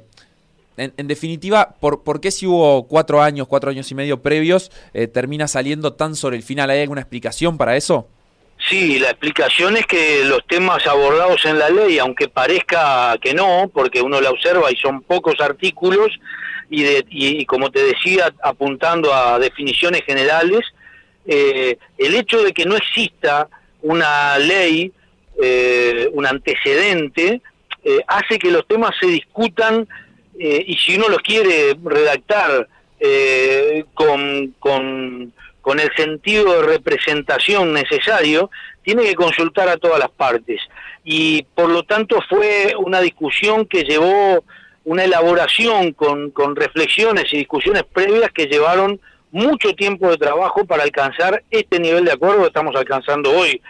en, 0.78 1.08
definitiva, 1.08 1.76
¿por, 1.80 2.04
¿por, 2.04 2.22
qué 2.22 2.30
si 2.30 2.46
hubo 2.46 2.88
cuatro 2.88 3.22
años, 3.22 3.48
cuatro 3.48 3.72
años 3.72 3.90
y 3.92 3.96
medio 3.96 4.22
previos, 4.22 4.72
eh, 4.94 5.08
termina 5.08 5.48
saliendo 5.48 5.94
tan 5.94 6.16
sobre 6.16 6.38
el 6.38 6.44
final? 6.44 6.70
¿Hay 6.70 6.82
alguna 6.82 7.02
explicación 7.02 7.58
para 7.58 7.76
eso? 7.76 8.08
Sí, 8.70 9.00
la 9.00 9.12
explicación 9.12 9.78
es 9.78 9.86
que 9.86 10.24
los 10.26 10.46
temas 10.48 10.86
abordados 10.86 11.46
en 11.46 11.58
la 11.58 11.70
ley, 11.70 12.00
aunque 12.00 12.28
parezca 12.28 13.16
que 13.22 13.34
no, 13.34 13.70
porque 13.74 14.02
uno 14.02 14.20
la 14.20 14.30
observa 14.30 14.72
y 14.72 14.76
son 14.76 15.02
pocos 15.02 15.40
artículos, 15.40 16.12
y, 16.70 16.84
de, 16.84 17.06
y, 17.10 17.46
como 17.46 17.72
te 17.72 17.82
decía, 17.82 18.34
apuntando 18.44 19.14
a 19.14 19.40
definiciones 19.40 20.04
generales, 20.06 20.62
eh, 21.28 21.78
el 21.98 22.16
hecho 22.16 22.42
de 22.42 22.54
que 22.54 22.66
no 22.66 22.78
exista 22.78 23.50
una 23.82 24.38
ley, 24.40 24.92
eh, 25.42 26.10
un 26.14 26.26
antecedente, 26.26 27.42
eh, 27.84 28.00
hace 28.08 28.40
que 28.40 28.50
los 28.50 28.66
temas 28.68 28.96
se 29.00 29.08
discutan 29.08 29.88
y 30.40 30.78
si 30.78 30.98
uno 30.98 31.10
los 31.10 31.18
quiere 31.24 31.76
redactar 31.84 32.68
con, 33.96 34.54
con, 34.60 35.34
con 35.62 35.80
el 35.80 35.90
sentido 35.96 36.62
de 36.62 36.68
representación 36.68 37.74
necesario, 37.74 38.52
tiene 38.84 39.02
que 39.04 39.16
consultar 39.16 39.68
a 39.68 39.78
todas 39.78 39.98
las 39.98 40.12
partes. 40.12 40.62
Y 41.04 41.42
por 41.56 41.72
lo 41.72 41.82
tanto 41.82 42.20
fue 42.30 42.76
una 42.78 43.02
discusión 43.02 43.66
que 43.66 43.84
llevó 43.84 44.44
una 44.84 45.06
elaboración 45.06 45.94
con, 45.94 46.30
con 46.30 46.56
reflexiones 46.56 47.26
y 47.34 47.38
discusiones 47.40 47.84
previas 47.84 48.32
que 48.32 48.46
llevaron 48.46 49.02
mucho 49.38 49.74
tiempo 49.74 50.10
de 50.10 50.18
trabajo 50.18 50.66
para 50.66 50.84
alcanzar 50.84 51.44
este 51.52 51.80
nivel 51.80 52.06
de 52.06 52.14
acuerdo 52.14 52.42
que 52.42 52.48
estamos 52.48 52.76
alcanzando 52.76 53.32
hoy. 53.32 53.62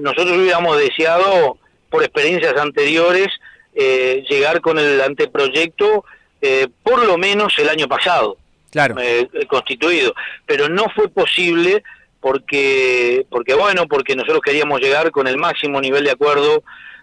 Nosotros 0.00 0.36
hubiéramos 0.36 0.76
deseado, 0.78 1.58
por 1.88 2.02
experiencias 2.02 2.56
anteriores, 2.56 3.28
eh, 3.74 4.22
llegar 4.28 4.60
con 4.60 4.78
el 4.78 5.00
anteproyecto 5.00 6.04
eh, 6.40 6.68
por 6.82 7.04
lo 7.06 7.16
menos 7.16 7.58
el 7.58 7.68
año 7.68 7.88
pasado, 7.88 8.36
claro. 8.70 8.96
Eh, 9.00 9.28
constituido, 9.48 10.14
pero 10.44 10.68
no 10.68 10.84
fue 10.94 11.08
posible 11.08 11.82
porque, 12.20 13.26
porque 13.30 13.54
bueno, 13.54 13.86
porque 13.88 14.14
nosotros 14.14 14.40
queríamos 14.44 14.80
llegar 14.80 15.10
con 15.10 15.26
el 15.26 15.38
máximo 15.38 15.80
nivel 15.80 16.04
de 16.04 16.10
acuerdo 16.10 16.62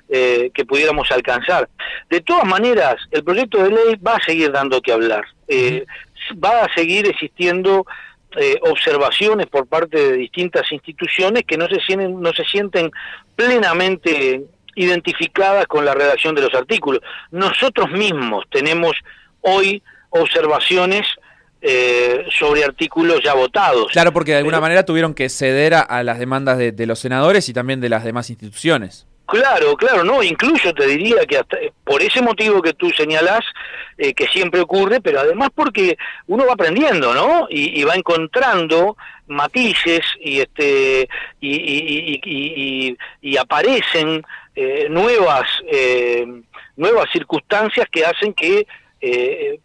eh, 0.09 0.51
que 0.53 0.65
pudiéramos 0.65 1.09
alcanzar. 1.09 1.69
De 2.09 2.19
todas 2.19 2.45
maneras, 2.45 2.95
el 3.11 3.23
proyecto 3.23 3.63
de 3.63 3.69
ley 3.69 3.95
va 4.05 4.15
a 4.15 4.23
seguir 4.25 4.51
dando 4.51 4.81
que 4.81 4.91
hablar. 4.91 5.23
Eh, 5.47 5.85
va 6.43 6.65
a 6.65 6.73
seguir 6.73 7.07
existiendo 7.07 7.85
eh, 8.39 8.59
observaciones 8.61 9.47
por 9.47 9.67
parte 9.67 9.97
de 9.97 10.17
distintas 10.17 10.71
instituciones 10.71 11.43
que 11.45 11.57
no 11.57 11.67
se 11.67 11.79
sienten, 11.81 12.21
no 12.21 12.31
se 12.33 12.43
sienten 12.45 12.91
plenamente 13.35 14.43
identificadas 14.75 15.67
con 15.67 15.83
la 15.85 15.93
redacción 15.93 16.35
de 16.35 16.41
los 16.41 16.53
artículos. 16.53 17.01
Nosotros 17.31 17.91
mismos 17.91 18.45
tenemos 18.49 18.93
hoy 19.41 19.83
observaciones 20.09 21.07
sobre 22.39 22.63
artículos 22.63 23.21
ya 23.23 23.35
votados. 23.35 23.91
Claro, 23.91 24.11
porque 24.11 24.31
de 24.31 24.37
alguna 24.37 24.59
manera 24.59 24.83
tuvieron 24.83 25.13
que 25.13 25.29
ceder 25.29 25.75
a, 25.75 26.03
las 26.03 26.17
demandas 26.17 26.57
de, 26.57 26.85
los 26.87 26.97
senadores 26.97 27.49
y 27.49 27.53
también 27.53 27.79
de 27.81 27.89
las 27.89 28.03
demás 28.03 28.31
instituciones. 28.31 29.05
Claro, 29.31 29.77
claro, 29.77 30.03
no, 30.03 30.21
incluso 30.21 30.73
te 30.73 30.85
diría 30.85 31.25
que 31.25 31.37
hasta 31.37 31.57
por 31.85 32.01
ese 32.01 32.21
motivo 32.21 32.61
que 32.61 32.73
tú 32.73 32.89
señalás, 32.89 33.39
eh, 33.97 34.13
que 34.13 34.27
siempre 34.27 34.59
ocurre, 34.59 34.99
pero 34.99 35.21
además 35.21 35.51
porque 35.55 35.97
uno 36.27 36.45
va 36.45 36.51
aprendiendo, 36.51 37.13
¿no? 37.13 37.47
Y, 37.49 37.81
va 37.85 37.95
encontrando 37.95 38.97
matices 39.27 40.01
y 40.19 40.41
este 40.41 41.07
y, 41.39 42.97
y, 43.21 43.37
aparecen 43.37 44.21
eh, 44.53 44.87
nuevas 44.89 45.47
eh, 45.71 46.27
nuevas 46.75 47.09
circunstancias 47.13 47.87
que 47.89 48.05
hacen 48.05 48.33
que 48.33 48.67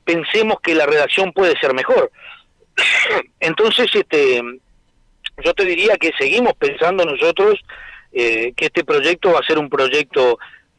pensemos 0.05 0.61
que 0.63 0.77
la 0.77 0.87
redacción 0.87 1.33
puede 1.33 1.59
ser 1.59 1.75
mejor. 1.75 2.13
Entonces, 3.41 3.89
este, 3.93 4.41
yo 5.45 5.55
te 5.55 5.65
diría 5.65 5.97
que 5.97 6.13
seguimos 6.17 6.53
pensando 6.55 7.05
nosotros 7.05 7.59
eh, 8.19 8.55
que 8.57 8.65
este 8.67 8.83
proyecto 8.83 9.31
va 9.35 9.41
a 9.41 9.47
ser 9.47 9.59
un 9.59 9.69
proyecto 9.69 10.39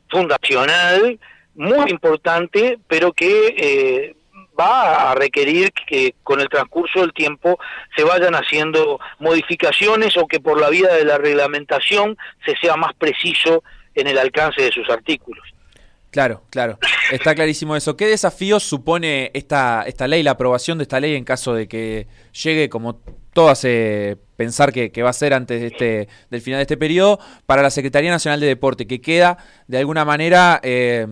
fundacional, 0.09 1.19
muy 1.53 1.91
importante, 1.91 2.79
pero 2.87 3.13
que 3.13 3.53
eh, 3.55 4.15
va 4.59 5.11
a 5.11 5.13
requerir 5.13 5.71
que 5.71 6.15
con 6.23 6.41
el 6.41 6.49
transcurso 6.49 7.01
del 7.01 7.13
tiempo 7.13 7.59
se 7.95 8.03
vayan 8.03 8.33
haciendo 8.33 8.99
modificaciones 9.19 10.17
o 10.17 10.25
que 10.25 10.39
por 10.39 10.59
la 10.59 10.71
vía 10.71 10.91
de 10.95 11.05
la 11.05 11.19
reglamentación 11.19 12.17
se 12.43 12.55
sea 12.57 12.75
más 12.75 12.95
preciso 12.95 13.63
en 13.93 14.07
el 14.07 14.17
alcance 14.17 14.63
de 14.63 14.71
sus 14.71 14.89
artículos. 14.89 15.45
Claro, 16.09 16.41
claro. 16.49 16.79
Está 17.11 17.35
clarísimo 17.35 17.75
eso. 17.75 17.95
¿Qué 17.95 18.07
desafíos 18.07 18.63
supone 18.63 19.29
esta, 19.35 19.83
esta 19.83 20.07
ley, 20.07 20.23
la 20.23 20.31
aprobación 20.31 20.79
de 20.79 20.85
esta 20.85 20.99
ley 20.99 21.13
en 21.13 21.23
caso 21.23 21.53
de 21.53 21.67
que 21.67 22.07
llegue, 22.31 22.67
como 22.67 22.99
todo 23.33 23.49
hace 23.49 24.17
pensar 24.37 24.71
que, 24.71 24.89
va 25.03 25.09
a 25.09 25.13
ser 25.13 25.33
antes 25.33 25.59
de 25.59 25.67
este, 25.67 26.07
del 26.29 26.41
final 26.41 26.59
de 26.59 26.63
este 26.63 26.77
periodo, 26.77 27.19
para 27.45 27.61
la 27.61 27.69
Secretaría 27.69 28.11
Nacional 28.11 28.39
de 28.39 28.47
Deporte, 28.47 28.87
que 28.87 29.01
queda 29.01 29.37
de 29.67 29.79
alguna 29.79 30.05
manera... 30.05 30.61
Eh, 30.63 31.07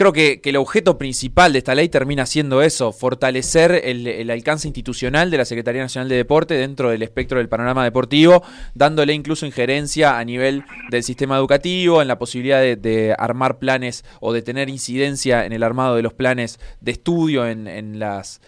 creo 0.00 0.14
que, 0.14 0.40
el 0.42 0.56
objeto 0.56 0.96
principal 0.96 1.52
de 1.52 1.58
esta 1.58 1.74
ley 1.74 1.90
termina 1.90 2.24
siendo 2.24 2.62
eso, 2.62 2.90
fortalecer 2.90 3.82
el, 3.84 4.30
alcance 4.30 4.66
institucional 4.66 5.30
de 5.30 5.36
la 5.36 5.44
Secretaría 5.44 5.82
Nacional 5.82 6.08
de 6.08 6.16
Deporte 6.16 6.54
dentro 6.54 6.88
del 6.88 7.02
espectro 7.02 7.36
del 7.36 7.50
panorama 7.50 7.84
deportivo, 7.84 8.42
dándole 8.74 9.12
incluso 9.12 9.44
injerencia 9.44 10.18
a 10.18 10.24
nivel 10.24 10.64
del 10.90 11.02
sistema 11.02 11.36
educativo, 11.36 12.00
en 12.00 12.08
la 12.08 12.18
posibilidad 12.18 12.62
de, 12.62 13.14
armar 13.18 13.58
planes 13.58 14.06
o 14.20 14.32
de 14.32 14.40
tener 14.40 14.70
incidencia 14.70 15.44
en 15.44 15.52
el 15.52 15.62
armado 15.62 15.96
de 15.96 16.02
los 16.02 16.14
planes 16.14 16.58
de 16.80 16.92
estudio 16.92 17.46
en, 17.46 17.98
las, 17.98 18.40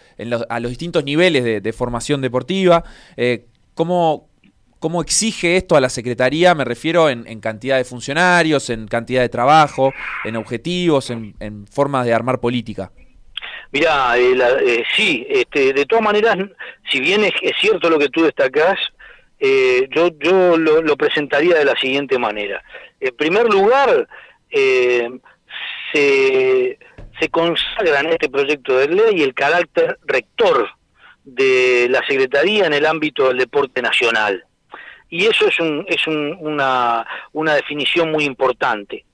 a 0.49 0.59
los 0.59 0.71
distintos 0.71 1.03
niveles 1.03 1.61
de, 1.61 1.73
formación 1.73 2.21
deportiva. 2.21 2.83
Eh, 3.15 3.45
¿cómo, 3.73 4.29
¿Cómo 4.83 5.01
exige 5.01 5.55
esto 5.55 5.77
a 5.77 5.79
la 5.79 5.87
Secretaría? 5.87 6.53
Me 6.55 6.65
refiero 6.65 7.09
en, 7.09 7.39
cantidad 7.39 7.77
de 7.77 7.85
funcionarios, 7.85 8.69
en 8.69 8.85
cantidad 8.85 9.21
de 9.21 9.29
trabajo, 9.29 9.93
en 10.25 10.35
objetivos, 10.35 11.09
en, 11.09 11.65
formas 11.71 12.05
de 12.05 12.13
armar 12.13 12.41
política. 12.41 12.91
Mira, 13.71 14.17
eh, 14.17 14.35
eh, 14.65 14.83
sí, 14.93 15.25
este, 15.29 15.71
de 15.71 15.85
todas 15.85 16.03
maneras, 16.03 16.35
si 16.91 16.99
bien 16.99 17.23
es, 17.23 17.31
cierto 17.61 17.89
lo 17.89 17.97
que 17.97 18.09
tú 18.09 18.23
destacás, 18.23 18.77
eh, 19.39 19.87
yo, 19.89 20.09
yo 20.19 20.57
lo, 20.57 20.97
presentaría 20.97 21.55
de 21.55 21.63
la 21.63 21.77
siguiente 21.77 22.19
manera. 22.19 22.61
En 22.99 23.15
primer 23.15 23.45
lugar, 23.45 24.05
se, 24.51 25.09
se 25.93 27.29
consagra 27.29 28.01
en 28.01 28.09
este 28.09 28.27
proyecto 28.27 28.79
de 28.79 28.89
ley 28.89 29.23
el 29.23 29.33
carácter 29.33 29.97
rector 30.03 30.67
de 31.23 31.87
la 31.89 32.05
Secretaría 32.07 32.65
en 32.65 32.73
el 32.73 32.85
ámbito 32.85 33.27
del 33.27 33.37
deporte 33.37 33.81
nacional 33.81 34.45
y 35.13 35.27
eso 35.27 35.47
es, 35.47 35.59
un, 35.59 35.85
es 35.87 36.07
una, 36.07 37.05
una 37.33 37.53
definición 37.53 38.11
muy 38.11 38.23
importante. 38.23 39.05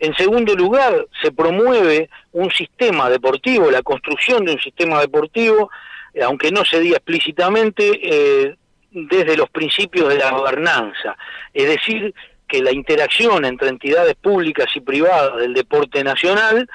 En 0.00 0.12
segundo 0.16 0.52
lugar, 0.56 1.06
se 1.22 1.30
promueve 1.30 2.10
un 2.32 2.50
sistema 2.50 3.08
deportivo, 3.08 3.70
la 3.70 3.82
construcción 3.82 4.44
de 4.44 4.54
un 4.54 4.60
sistema 4.60 5.00
deportivo, 5.00 5.70
eh, 6.12 6.24
aunque 6.24 6.50
no 6.50 6.64
se 6.64 6.80
diga 6.80 6.96
explícitamente, 6.96 8.00
eh, 8.02 8.56
desde 8.90 9.36
los 9.36 9.48
principios 9.50 10.08
de 10.08 10.18
la 10.18 10.32
gobernanza. 10.32 11.16
Es 11.54 11.68
decir, 11.68 12.12
que 12.48 12.60
la 12.60 12.72
interacción 12.72 13.44
entre 13.44 13.68
entidades 13.68 14.16
públicas 14.16 14.66
y 14.74 14.80
privadas 14.80 15.36
del 15.36 15.54
deporte 15.54 16.02
nacional 16.02 16.68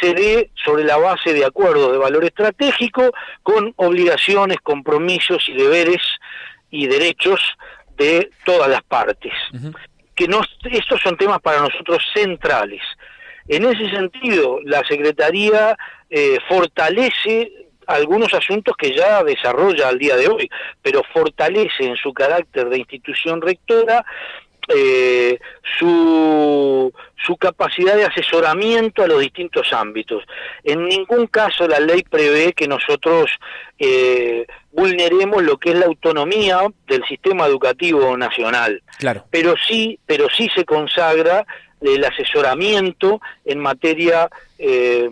se 0.00 0.14
dé 0.14 0.50
sobre 0.54 0.84
la 0.84 0.96
base 0.96 1.32
de 1.32 1.44
acuerdos 1.44 1.92
de 1.92 1.98
valor 1.98 2.24
estratégico 2.24 3.12
con 3.42 3.72
obligaciones, 3.76 4.58
compromisos 4.62 5.48
y 5.48 5.54
deberes 5.54 6.02
y 6.70 6.86
derechos 6.86 7.40
de 7.96 8.30
todas 8.44 8.68
las 8.68 8.82
partes. 8.82 9.32
Que 10.14 10.28
no, 10.28 10.40
estos 10.70 11.00
son 11.00 11.16
temas 11.16 11.40
para 11.40 11.60
nosotros 11.60 12.02
centrales. 12.14 12.82
En 13.48 13.64
ese 13.64 13.90
sentido, 13.90 14.60
la 14.64 14.82
Secretaría 14.84 15.76
eh, 16.10 16.38
fortalece 16.48 17.52
algunos 17.86 18.34
asuntos 18.34 18.74
que 18.76 18.92
ya 18.92 19.22
desarrolla 19.22 19.88
al 19.88 19.98
día 19.98 20.16
de 20.16 20.28
hoy, 20.28 20.50
pero 20.82 21.02
fortalece 21.12 21.84
en 21.84 21.96
su 21.96 22.12
carácter 22.12 22.68
de 22.68 22.78
institución 22.78 23.40
rectora 23.40 24.04
eh, 24.68 25.38
su, 25.78 26.92
su 27.16 27.36
capacidad 27.36 27.96
de 27.96 28.04
asesoramiento 28.04 29.02
a 29.02 29.06
los 29.06 29.20
distintos 29.20 29.72
ámbitos. 29.72 30.24
En 30.64 30.86
ningún 30.86 31.26
caso 31.26 31.68
la 31.68 31.80
ley 31.80 32.02
prevé 32.02 32.52
que 32.52 32.66
nosotros 32.66 33.30
eh, 33.78 34.46
vulneremos 34.72 35.42
lo 35.42 35.56
que 35.58 35.70
es 35.70 35.78
la 35.78 35.86
autonomía 35.86 36.60
del 36.86 37.04
sistema 37.04 37.46
educativo 37.46 38.16
nacional. 38.16 38.82
Claro. 38.98 39.24
Pero 39.30 39.54
sí, 39.56 39.98
pero 40.06 40.28
sí 40.28 40.48
se 40.54 40.64
consagra 40.64 41.46
el 41.80 42.04
asesoramiento 42.04 43.20
en 43.44 43.58
materia 43.60 44.30
eh, 44.58 45.08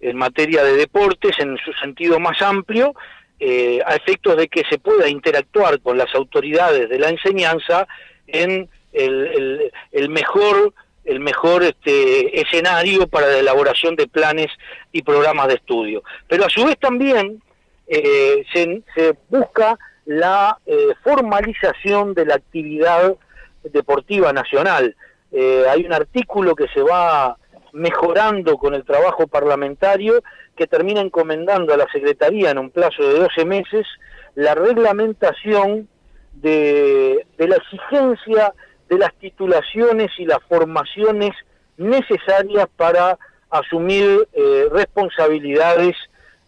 en 0.00 0.16
materia 0.16 0.62
de 0.62 0.76
deportes 0.76 1.36
en 1.38 1.58
su 1.58 1.72
sentido 1.72 2.20
más 2.20 2.40
amplio 2.40 2.94
eh, 3.40 3.80
a 3.84 3.94
efectos 3.94 4.36
de 4.36 4.48
que 4.48 4.64
se 4.68 4.78
pueda 4.78 5.08
interactuar 5.08 5.80
con 5.80 5.98
las 5.98 6.12
autoridades 6.14 6.88
de 6.88 6.98
la 6.98 7.08
enseñanza 7.08 7.86
en 8.26 8.68
el, 8.92 10.08
mejor 10.08 10.72
el 11.04 11.20
mejor 11.20 11.62
este, 11.62 12.38
escenario 12.40 13.06
para 13.08 13.28
la 13.28 13.38
elaboración 13.38 13.96
de 13.96 14.06
planes 14.06 14.48
y 14.92 15.02
programas 15.02 15.48
de 15.48 15.54
estudio. 15.54 16.02
Pero 16.26 16.44
a 16.44 16.50
su 16.50 16.64
vez 16.66 16.78
también 16.78 17.42
eh, 17.86 18.44
se, 18.52 19.16
busca 19.30 19.78
la 20.04 20.58
eh, 20.66 20.94
formalización 21.02 22.12
de 22.12 22.26
la 22.26 22.34
actividad 22.34 23.14
deportiva 23.62 24.32
nacional. 24.34 24.94
Eh, 25.32 25.64
hay 25.68 25.86
un 25.86 25.94
artículo 25.94 26.54
que 26.54 26.68
se 26.68 26.82
va 26.82 27.38
mejorando 27.72 28.56
con 28.56 28.74
el 28.74 28.84
trabajo 28.84 29.26
parlamentario 29.26 30.22
que 30.56 30.66
termina 30.66 31.00
encomendando 31.00 31.72
a 31.72 31.76
la 31.76 31.86
Secretaría 31.92 32.50
en 32.50 32.58
un 32.58 32.70
plazo 32.70 33.02
de 33.02 33.18
12 33.20 33.44
meses 33.44 33.86
la 34.34 34.54
reglamentación 34.54 35.88
de, 36.34 37.26
la 37.38 37.56
exigencia 37.56 38.52
de 38.88 38.98
las 38.98 39.14
titulaciones 39.14 40.10
y 40.18 40.24
las 40.24 40.42
formaciones 40.48 41.30
necesarias 41.76 42.68
para 42.76 43.18
asumir 43.50 44.28
eh, 44.32 44.66
responsabilidades 44.70 45.96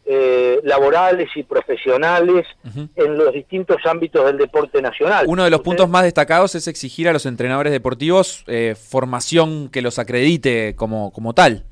eh, 0.06 0.60
laborales 0.64 1.28
y 1.36 1.44
profesionales 1.44 2.46
en 2.96 3.16
los 3.16 3.32
distintos 3.32 3.76
ámbitos 3.84 4.24
del 4.26 4.38
deporte 4.38 4.82
nacional. 4.82 5.26
Uno 5.28 5.44
de 5.44 5.50
los 5.50 5.60
puntos 5.60 5.88
más 5.88 6.02
destacados 6.02 6.54
es 6.54 6.66
exigir 6.66 7.08
a 7.08 7.12
los 7.12 7.26
entrenadores 7.26 7.72
deportivos 7.72 8.42
eh, 8.48 8.74
formación 8.74 9.68
que 9.68 9.82
los 9.82 9.98
acredite 9.98 10.74
como, 10.74 11.12
como 11.12 11.34
tal. 11.34 11.64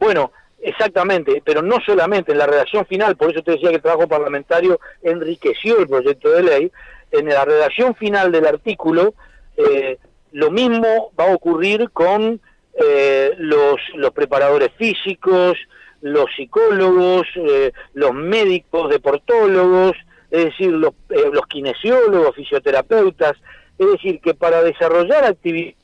Bueno, 0.00 0.32
exactamente, 0.60 1.42
pero 1.44 1.62
no 1.62 1.76
solamente 1.86 2.32
en 2.32 2.38
la 2.38 2.46
redacción 2.46 2.84
final, 2.86 3.16
por 3.16 3.30
eso 3.30 3.42
te 3.42 3.52
decía 3.52 3.68
que 3.68 3.76
el 3.76 3.82
trabajo 3.82 4.08
parlamentario 4.08 4.80
enriqueció 5.02 5.78
el 5.78 5.86
proyecto 5.86 6.30
de 6.30 6.42
ley, 6.42 6.72
en 7.12 7.28
la 7.28 7.44
redacción 7.44 7.94
final 7.94 8.32
del 8.32 8.46
artículo, 8.46 9.14
eh, 9.56 9.98
lo 10.34 10.50
mismo 10.50 11.12
va 11.18 11.30
a 11.30 11.34
ocurrir 11.34 11.90
con 11.90 12.40
los, 13.38 13.76
los 13.94 14.10
preparadores 14.10 14.70
físicos, 14.76 15.56
los 16.04 16.26
psicólogos, 16.36 17.26
eh, 17.36 17.72
los 17.94 18.12
médicos, 18.12 18.90
deportólogos, 18.90 19.96
es 20.30 20.44
decir, 20.44 20.70
los, 20.70 20.92
eh, 21.08 21.30
los 21.32 21.46
kinesiólogos, 21.46 22.36
fisioterapeutas, 22.36 23.32
es 23.78 23.86
decir, 23.92 24.20
que 24.20 24.34
para 24.34 24.62
desarrollar 24.62 25.24
actividades 25.24 25.76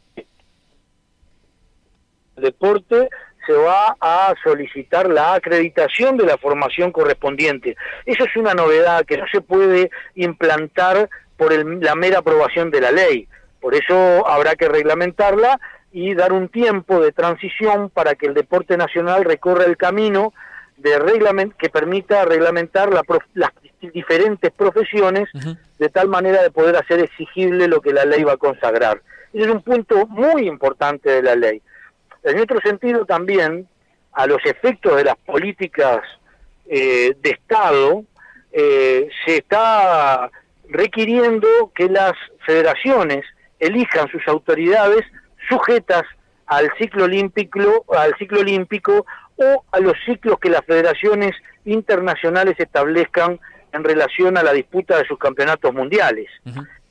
deporte 2.37 3.09
se 3.47 3.53
va 3.55 3.97
a 3.99 4.35
solicitar 4.45 5.09
la 5.09 5.35
acreditación 5.35 6.19
de 6.19 6.27
la 6.27 6.37
formación 6.37 6.93
correspondiente. 6.93 7.77
Eso 8.05 8.25
es 8.25 8.37
una 8.37 8.53
novedad 8.53 9.07
que 9.07 9.17
no 9.17 9.25
se 9.33 9.41
puede 9.41 9.91
implantar 10.15 11.09
por 11.39 11.53
la 11.83 11.95
mera 11.95 12.19
aprobación 12.19 12.71
de 12.71 12.81
la 12.83 12.93
ley. 12.93 13.27
Por 13.61 13.75
eso 13.75 14.27
habrá 14.27 14.57
que 14.57 14.69
reglamentarla 14.69 15.61
y 15.93 16.15
dar 16.15 16.33
un 16.33 16.49
tiempo 16.49 17.01
de 17.01 17.13
transición 17.13 17.91
para 17.91 18.15
que 18.15 18.27
el 18.27 18.35
deporte 18.35 18.77
nacional 18.77 19.25
recorra 19.25 19.65
el 19.65 19.77
camino 19.77 20.33
de 20.77 20.99
reglament 20.99 21.55
que 21.57 21.69
permita 21.69 22.25
reglamentar 22.25 22.91
las 22.93 23.51
diferentes 23.81 24.51
profesiones 24.53 25.29
de 25.79 25.89
tal 25.89 26.09
manera 26.09 26.43
de 26.43 26.51
poder 26.51 26.77
hacer 26.77 27.01
exigible 27.01 27.69
lo 27.69 27.81
que 27.81 27.93
la 27.93 28.05
ley 28.05 28.23
va 28.23 28.33
a 28.33 28.39
consagrar. 28.39 29.03
Ese 29.33 29.45
es 29.45 29.51
un 29.51 29.63
punto 29.63 30.07
muy 30.07 30.47
importante 30.47 31.11
de 31.11 31.23
la 31.23 31.37
ley. 31.37 31.61
En 32.23 32.39
otro 32.39 32.61
sentido 32.61 33.05
también, 33.05 33.69
a 34.13 34.27
los 34.27 34.45
efectos 34.45 34.97
de 34.97 35.05
las 35.05 35.17
políticas 35.17 36.01
eh, 36.67 37.15
de 37.21 37.31
Estado, 37.31 38.05
eh, 38.53 39.09
se 39.25 39.39
está 39.39 40.31
requiriendo 40.69 41.49
que 41.75 41.89
las 41.89 42.13
federaciones 42.45 43.25
elijan 43.61 44.09
sus 44.09 44.27
autoridades 44.27 45.05
sujetas 45.49 46.03
al 46.47 46.71
ciclo 46.79 47.05
olímpico, 47.05 47.85
al 47.97 48.17
ciclo 48.17 48.41
olímpico 48.41 49.07
o 49.37 49.65
a 49.71 49.79
los 49.79 49.95
ciclos 50.05 50.39
que 50.41 50.51
las 50.51 50.65
federaciones 50.65 51.33
internacionales 51.65 52.57
establezcan 52.59 53.39
en 53.73 53.85
relación 53.85 54.37
a 54.37 54.43
la 54.43 54.53
disputa 54.53 54.99
de 54.99 55.07
sus 55.07 55.19
campeonatos 55.19 55.73
mundiales. 55.73 56.29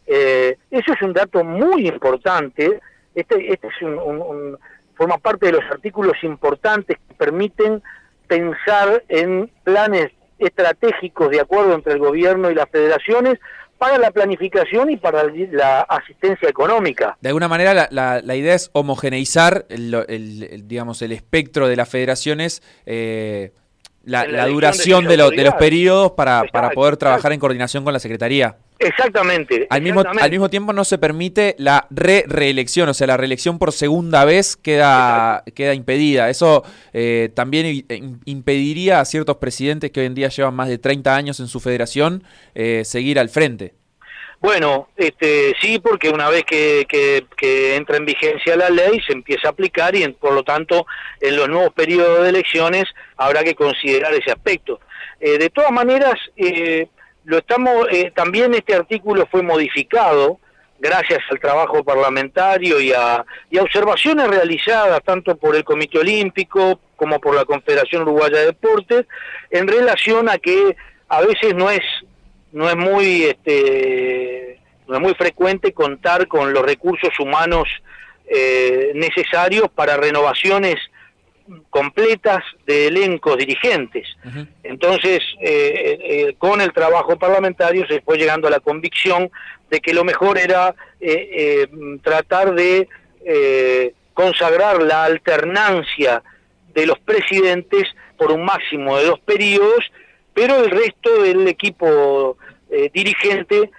Eh, 0.07 0.57
eso 0.71 0.93
es 0.93 1.01
un 1.01 1.13
dato 1.13 1.43
muy 1.43 1.87
importante. 1.87 2.79
Este, 3.13 3.51
este 3.51 3.67
es 3.67 3.81
un, 3.81 4.57
forma 4.95 5.17
parte 5.17 5.47
de 5.47 5.53
los 5.53 5.65
artículos 5.69 6.15
importantes 6.23 6.97
que 7.07 7.13
permiten 7.15 7.83
pensar 8.27 9.03
en 9.07 9.51
planes 9.63 10.11
estratégicos 10.37 11.29
de 11.29 11.41
acuerdo 11.41 11.73
entre 11.73 11.93
el 11.93 11.99
gobierno 11.99 12.49
y 12.49 12.55
las 12.55 12.69
federaciones 12.69 13.39
para 13.79 13.97
la 13.97 14.11
planificación 14.11 14.91
y 14.91 14.97
para 14.97 15.23
la 15.23 15.81
asistencia 15.81 16.49
económica. 16.49 17.17
De 17.21 17.29
alguna 17.29 17.47
manera 17.47 17.87
la, 17.89 18.21
la, 18.21 18.35
idea 18.35 18.53
es 18.53 18.69
homogeneizar 18.73 19.65
el, 19.69 20.67
digamos, 20.67 21.01
el 21.01 21.13
espectro 21.13 21.67
de 21.67 21.77
las 21.77 21.87
federaciones, 21.87 22.61
eh, 22.85 23.53
la, 24.09 24.47
duración 24.47 25.05
de, 25.05 25.17
de, 25.17 25.43
los 25.43 25.53
periodos 25.55 26.11
para, 26.11 26.43
para 26.51 26.71
poder 26.71 26.97
trabajar 26.97 27.31
en 27.31 27.39
coordinación 27.39 27.83
con 27.83 27.93
la 27.93 27.99
Secretaría. 27.99 28.57
Exactamente. 28.79 29.67
Al 29.69 29.81
mismo, 29.81 30.01
al 30.01 30.31
mismo 30.31 30.49
tiempo 30.49 30.71
no 30.71 30.85
se 30.85 30.97
permite 30.97 31.55
la 31.59 31.85
re-reelección, 31.89 32.87
o 32.87 32.93
sea, 32.93 33.07
la 33.07 33.17
reelección 33.17 33.59
por 33.59 33.73
segunda 33.73 34.23
vez 34.23 34.55
queda, 34.55 35.43
queda 35.53 35.73
impedida. 35.73 36.29
Eso 36.29 36.63
eh, 36.93 37.29
también 37.33 37.85
impediría 38.23 39.01
a 39.01 39.05
ciertos 39.05 39.37
presidentes 39.37 39.91
que 39.91 39.99
hoy 39.99 40.05
en 40.05 40.15
día 40.15 40.29
llevan 40.29 40.55
más 40.55 40.69
de 40.69 40.77
30 40.77 41.13
años 41.13 41.39
en 41.41 41.47
su 41.47 41.59
federación 41.59 42.23
eh, 42.55 42.83
seguir 42.85 43.19
al 43.19 43.27
frente. 43.27 43.73
Bueno, 44.41 44.87
este, 44.95 45.53
sí, 45.59 45.79
porque 45.79 46.09
una 46.09 46.29
vez 46.29 46.45
que, 46.45 46.85
entra 47.75 47.97
en 47.97 48.05
vigencia 48.05 48.55
la 48.55 48.69
ley 48.69 49.01
se 49.05 49.13
empieza 49.13 49.49
a 49.49 49.51
aplicar 49.51 49.95
y 49.95 50.07
por 50.13 50.33
lo 50.33 50.43
tanto 50.43 50.85
en 51.19 51.35
los 51.35 51.49
nuevos 51.49 51.73
periodos 51.73 52.23
de 52.23 52.29
elecciones 52.29 52.85
habrá 53.17 53.43
que 53.43 53.55
considerar 53.55 54.13
ese 54.13 54.31
aspecto. 54.31 54.79
Eh, 55.19 55.37
de 55.37 55.49
todas 55.49 55.71
maneras, 55.71 56.13
eh, 56.37 56.87
lo 57.25 57.39
estamos, 57.39 57.87
eh, 57.91 58.11
también 58.15 58.53
este 58.53 58.75
artículo 58.75 59.27
fue 59.29 59.41
modificado 59.41 60.39
gracias 60.79 61.19
al 61.29 61.39
trabajo 61.39 61.83
parlamentario 61.83 62.79
y 62.79 62.93
a, 62.93 63.25
observaciones 63.59 64.27
realizadas 64.29 65.01
tanto 65.03 65.35
por 65.35 65.57
el 65.57 65.65
Comité 65.65 65.99
Olímpico 65.99 66.79
como 66.95 67.19
por 67.19 67.35
la 67.35 67.43
Confederación 67.43 68.03
Uruguaya 68.03 68.39
de 68.39 68.45
Deportes 68.45 69.05
en 69.51 69.67
relación 69.67 70.29
a 70.29 70.37
que 70.37 70.77
a 71.09 71.21
veces 71.21 71.53
no 71.55 71.69
es 71.69 71.81
no 72.51 72.69
es 72.69 72.75
muy 72.75 73.23
este 73.23 74.59
no 74.87 74.95
es 74.95 75.01
muy 75.01 75.13
frecuente 75.13 75.71
contar 75.73 76.27
con 76.27 76.53
los 76.53 76.63
recursos 76.63 77.19
humanos 77.19 77.67
eh, 78.27 78.91
necesarios 78.95 79.69
para 79.69 79.97
renovaciones 79.97 80.77
completas 81.69 82.43
de 82.65 82.87
elencos 82.87 83.37
dirigentes. 83.37 84.07
Entonces, 84.63 85.21
eh, 85.41 85.97
eh, 86.01 86.35
con 86.37 86.61
el 86.61 86.71
trabajo 86.73 87.17
parlamentario 87.17 87.87
se 87.87 88.01
fue 88.01 88.17
llegando 88.17 88.47
a 88.47 88.51
la 88.51 88.59
convicción 88.59 89.31
de 89.69 89.79
que 89.79 89.93
lo 89.93 90.03
mejor 90.03 90.37
era 90.37 90.75
eh, 90.99 91.67
tratar 92.03 92.53
de 92.53 92.87
consagrar 94.13 94.81
la 94.81 95.05
alternancia 95.05 96.23
de 96.73 96.85
los 96.85 96.99
presidentes 96.99 97.83
por 98.17 98.31
un 98.31 98.43
máximo 98.43 98.97
de 98.97 99.05
dos 99.05 99.19
periodos, 99.19 99.91
pero 100.33 100.63
el 100.63 100.71
resto 100.71 101.21
del 101.21 101.47
equipo 101.47 102.37
dirigente 102.93 103.71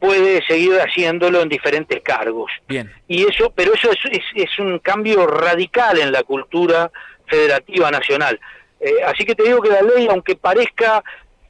puede 0.00 0.44
seguir 0.46 0.72
haciéndolo 0.80 1.42
en 1.42 1.48
diferentes 1.48 2.00
cargos. 2.02 2.50
Bien. 2.66 2.90
Y 3.06 3.28
eso, 3.28 3.52
pero 3.54 3.74
eso 3.74 3.90
es, 3.92 4.22
es, 4.34 4.58
un 4.58 4.78
cambio 4.80 5.26
radical 5.26 5.98
en 6.00 6.10
la 6.10 6.22
cultura 6.22 6.90
federativa 7.26 7.90
nacional. 7.90 8.40
Eh, 8.80 8.94
así 9.06 9.24
que 9.24 9.34
te 9.34 9.44
digo 9.44 9.60
que 9.60 9.68
la 9.68 9.82
ley, 9.82 10.08
aunque 10.10 10.34
parezca 10.34 11.04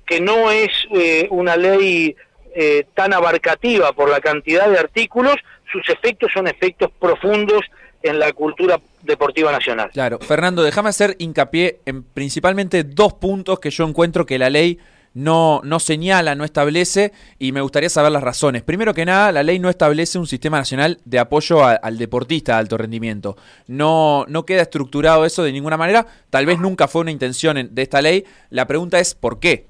que 0.05 0.21
no 0.21 0.51
es 0.51 0.69
eh, 0.93 1.29
una 1.31 1.57
ley 1.57 2.17
eh, 2.55 2.85
tan 2.95 3.15
abarcativa 3.15 3.93
por 3.93 4.11
la 4.11 4.21
cantidad 4.21 4.69
de 4.69 4.79
artículos, 4.79 5.37
sus 5.71 5.89
efectos 5.89 6.33
son 6.35 6.49
efectos 6.49 6.91
profundos 6.99 7.63
en 8.03 8.19
la 8.19 8.33
cultura 8.33 8.81
deportiva 9.03 9.53
nacional. 9.53 9.91
Claro, 9.93 10.19
Fernando, 10.21 10.63
déjame 10.63 10.89
hacer 10.89 11.17
hincapié 11.19 11.81
en 11.87 12.03
principalmente 12.03 12.85
dos 12.85 13.15
puntos 13.15 13.61
que 13.61 13.71
yo 13.71 13.87
encuentro 13.87 14.27
que 14.27 14.39
la 14.39 14.51
ley 14.51 14.79
no, 15.13 15.61
no 15.65 15.81
señala, 15.81 16.35
no 16.35 16.45
establece 16.45 17.13
y 17.39 17.53
me 17.53 17.61
gustaría 17.61 17.89
saber 17.89 18.13
las 18.13 18.23
razones. 18.23 18.63
Primero 18.63 18.95
que 18.95 19.05
nada, 19.05 19.33
la 19.33 19.43
ley 19.43 19.59
no 19.59 19.69
establece 19.69 20.19
un 20.19 20.27
sistema 20.27 20.59
nacional 20.59 20.99
de 21.05 21.19
apoyo 21.19 21.65
al 21.65 21.99
deportista 21.99 22.55
de 22.55 22.59
alto 22.61 22.77
rendimiento. 22.77 23.37
No, 23.67 24.25
no 24.29 24.45
queda 24.47 24.63
estructurado 24.63 25.25
eso 25.25 25.43
de 25.43 25.53
ninguna 25.53 25.77
manera. 25.77 26.07
Tal 26.31 26.47
vez 26.47 26.59
nunca 26.59 26.89
fue 26.89 27.03
una 27.03 27.11
intención 27.11 27.69
de 27.71 27.83
esta 27.83 28.01
ley. 28.01 28.25
La 28.51 28.67
pregunta 28.67 29.01
es 29.01 29.15
¿por 29.15 29.41
qué? 29.41 29.67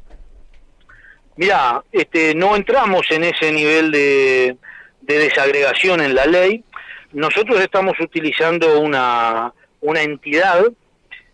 Mira, 1.36 1.82
este, 1.90 2.34
no 2.34 2.54
entramos 2.54 3.10
en 3.10 3.24
ese 3.24 3.50
nivel 3.50 3.90
de, 3.90 4.56
desagregación 5.00 6.02
en 6.02 6.14
la 6.14 6.26
ley. 6.26 6.62
Nosotros 7.12 7.60
estamos 7.60 7.98
utilizando 8.00 8.80
una, 8.80 9.52
una 9.80 10.02
entidad 10.02 10.66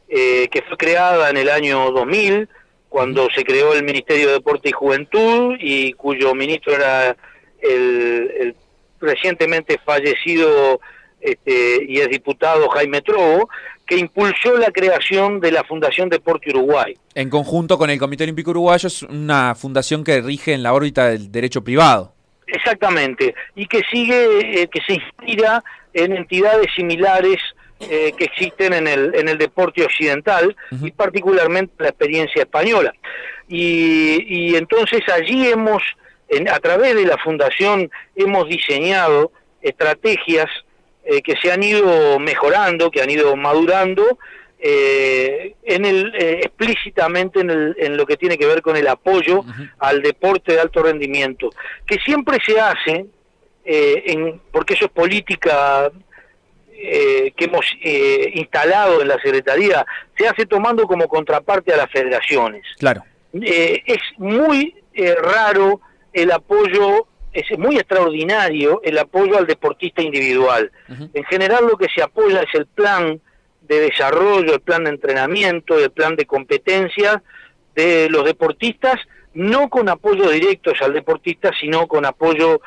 eh, 0.08 0.48
que 0.48 0.62
fue 0.62 0.76
creada 0.76 1.30
en 1.30 1.36
el 1.36 1.50
año 1.50 1.90
2000 1.90 2.48
cuando 2.88 3.28
se 3.34 3.44
creó 3.44 3.74
el 3.74 3.84
Ministerio 3.84 4.28
de 4.28 4.32
Deporte 4.34 4.70
y 4.70 4.72
Juventud 4.72 5.56
y 5.58 5.92
cuyo 5.92 6.34
ministro 6.34 6.74
era 6.74 7.16
el, 7.60 8.54
recientemente 9.00 9.78
fallecido 9.84 10.80
este, 11.20 11.84
y 11.88 11.98
es 11.98 12.08
diputado 12.08 12.68
Jaime 12.68 13.02
Trobo, 13.02 13.48
que 13.86 13.96
impulsó 13.98 14.56
la 14.56 14.70
creación 14.70 15.40
de 15.40 15.52
la 15.52 15.64
Fundación 15.64 16.08
Deporte 16.08 16.50
Uruguay. 16.50 16.96
En 17.14 17.30
conjunto 17.30 17.78
con 17.78 17.90
el 17.90 17.98
Comité 17.98 18.24
Olímpico 18.24 18.50
Uruguayo 18.50 18.86
es 18.86 19.02
una 19.02 19.54
fundación 19.54 20.02
que 20.02 20.20
rige 20.20 20.54
en 20.54 20.62
la 20.62 20.72
órbita 20.72 21.08
del 21.08 21.30
derecho 21.30 21.62
privado. 21.62 22.15
Exactamente, 22.46 23.34
y 23.54 23.66
que 23.66 23.82
sigue, 23.90 24.62
eh, 24.62 24.68
que 24.68 24.80
se 24.86 24.94
inspira 24.94 25.64
en 25.92 26.12
entidades 26.12 26.68
similares 26.74 27.38
eh, 27.80 28.12
que 28.16 28.24
existen 28.24 28.72
en 28.72 28.86
el, 28.86 29.14
en 29.14 29.28
el 29.28 29.36
deporte 29.36 29.84
occidental 29.84 30.56
y 30.82 30.90
particularmente 30.92 31.74
la 31.78 31.88
experiencia 31.88 32.42
española. 32.42 32.94
Y, 33.48 34.24
y 34.26 34.56
entonces 34.56 35.02
allí 35.08 35.48
hemos, 35.48 35.82
a 36.50 36.60
través 36.60 36.94
de 36.94 37.04
la 37.04 37.18
fundación, 37.18 37.90
hemos 38.14 38.48
diseñado 38.48 39.32
estrategias 39.60 40.46
eh, 41.04 41.22
que 41.22 41.36
se 41.36 41.52
han 41.52 41.62
ido 41.62 42.18
mejorando, 42.18 42.90
que 42.90 43.02
han 43.02 43.10
ido 43.10 43.36
madurando, 43.36 44.18
eh, 44.58 45.54
en 45.64 45.84
el, 45.84 46.14
explícitamente 46.14 47.40
en, 47.40 47.50
el, 47.50 47.76
en, 47.78 47.96
lo 47.96 48.06
que 48.06 48.16
tiene 48.16 48.38
que 48.38 48.46
ver 48.46 48.62
con 48.62 48.76
el 48.76 48.88
apoyo 48.88 49.44
al 49.78 50.02
deporte 50.02 50.52
de 50.52 50.60
alto 50.60 50.82
rendimiento, 50.82 51.50
que 51.86 51.98
siempre 51.98 52.38
se 52.44 52.58
hace, 52.60 53.06
en, 53.64 54.40
porque 54.50 54.74
eso 54.74 54.86
es 54.86 54.90
política 54.92 55.90
eh, 56.78 57.32
que 57.34 57.46
hemos 57.46 57.64
eh, 57.82 58.32
instalado 58.34 59.00
en 59.00 59.08
la 59.08 59.18
Secretaría 59.18 59.86
se 60.16 60.28
hace 60.28 60.44
tomando 60.44 60.86
como 60.86 61.08
contraparte 61.08 61.72
a 61.72 61.78
las 61.78 61.90
federaciones. 61.90 62.64
Claro. 62.78 63.02
Eh, 63.32 63.82
es 63.86 63.98
muy 64.18 64.74
raro 65.22 65.80
el 66.12 66.30
apoyo, 66.32 67.06
es 67.32 67.58
muy 67.58 67.76
extraordinario 67.76 68.82
el 68.84 68.98
apoyo 68.98 69.38
al 69.38 69.46
deportista 69.46 70.02
individual. 70.02 70.70
En 71.14 71.24
general 71.24 71.66
lo 71.66 71.78
que 71.78 71.88
se 71.94 72.02
apoya 72.02 72.42
es 72.42 72.54
el 72.54 72.66
plan 72.66 73.20
de 73.66 73.80
desarrollo, 73.80 74.54
el 74.54 74.60
plan 74.60 74.84
de 74.84 74.90
entrenamiento, 74.90 75.78
el 75.78 75.90
plan 75.90 76.16
de 76.16 76.26
competencia 76.26 77.22
de 77.74 78.08
los 78.10 78.24
deportistas, 78.24 79.00
no 79.34 79.68
con 79.68 79.88
apoyo 79.88 80.30
directos 80.30 80.80
al 80.80 80.92
deportista, 80.92 81.50
sino 81.60 81.86
con 81.86 82.06
apoyo 82.06 82.60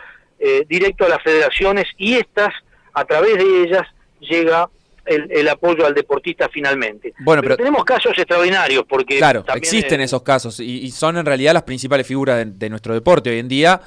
directo 0.69 1.05
a 1.05 1.09
las 1.09 1.21
federaciones 1.21 1.85
y 1.97 2.13
estas, 2.13 2.53
a 2.93 3.03
través 3.03 3.37
de 3.37 3.63
ellas, 3.63 3.85
llega 4.21 4.69
el, 5.09 5.47
apoyo 5.49 5.85
al 5.85 5.93
deportista 5.93 6.49
finalmente. 6.49 7.13
Bueno, 7.19 7.41
pero, 7.41 7.57
tenemos 7.57 7.83
casos 7.83 8.17
extraordinarios 8.17 8.83
porque... 8.87 9.17
Claro, 9.17 9.43
existen 9.55 10.01
esos 10.01 10.21
casos 10.21 10.59
y, 10.59 10.89
son 10.91 11.17
en 11.17 11.25
realidad 11.25 11.53
las 11.53 11.63
principales 11.63 12.05
figuras 12.05 12.45
de, 12.45 12.69
nuestro 12.69 12.93
deporte 12.93 13.29
hoy 13.29 13.39
en 13.39 13.47
día 13.47 13.81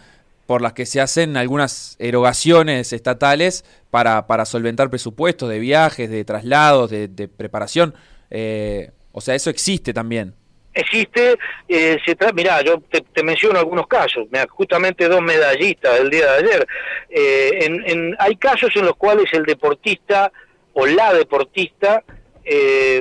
por 0.53 0.61
las 0.61 0.75
que 0.75 0.85
se 0.85 1.01
hacen 1.01 1.39
algunas 1.39 1.97
erogaciones 1.99 2.93
estatales 2.93 3.65
para, 3.91 4.27
para 4.27 4.45
solventar 4.45 4.91
presupuestos 4.91 5.49
de 5.49 5.59
viajes, 5.59 6.11
de 6.11 6.27
traslados, 6.27 6.91
de, 6.91 7.09
preparación. 7.27 7.95
Eh, 8.29 8.91
o 9.13 9.23
sea, 9.23 9.35
eso 9.35 9.49
existe 9.49 9.95
también. 9.95 10.35
Existe, 10.75 11.39
eh, 11.67 11.97
se 12.05 12.15
mirá, 12.35 12.61
yo 12.61 12.83
te, 12.83 13.23
menciono 13.23 13.59
algunos 13.59 13.87
casos, 13.87 14.27
justamente 14.51 15.09
dos 15.09 15.23
medallistas 15.23 15.97
del 15.97 16.11
día 16.11 16.31
de 16.33 16.37
ayer, 16.37 16.67
eh, 17.09 17.59
en, 17.87 18.15
hay 18.19 18.37
casos 18.37 18.77
en 18.77 18.85
los 18.85 18.97
cuales 18.97 19.33
el 19.33 19.45
deportista 19.45 20.31
o 20.75 20.85
la 20.85 21.15
deportista 21.15 22.05
eh, 22.45 23.01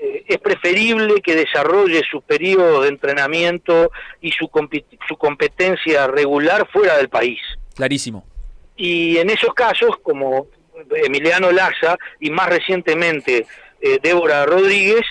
eh, 0.00 0.24
es 0.26 0.38
preferible 0.38 1.20
que 1.20 1.34
desarrolle 1.34 2.02
su 2.10 2.22
periodo 2.22 2.82
de 2.82 2.88
entrenamiento 2.88 3.90
y 4.20 4.32
su, 4.32 4.50
su 5.08 5.16
competencia 5.16 6.06
regular 6.06 6.68
fuera 6.72 6.96
del 6.96 7.08
país. 7.08 7.40
Clarísimo. 7.74 8.24
Y 8.76 9.18
en 9.18 9.30
esos 9.30 9.54
casos, 9.54 9.96
como 10.02 10.48
Emiliano 11.04 11.50
Laza 11.50 11.96
y 12.20 12.30
más 12.30 12.48
recientemente 12.48 13.46
Débora 14.02 14.44
Rodríguez, 14.44 15.02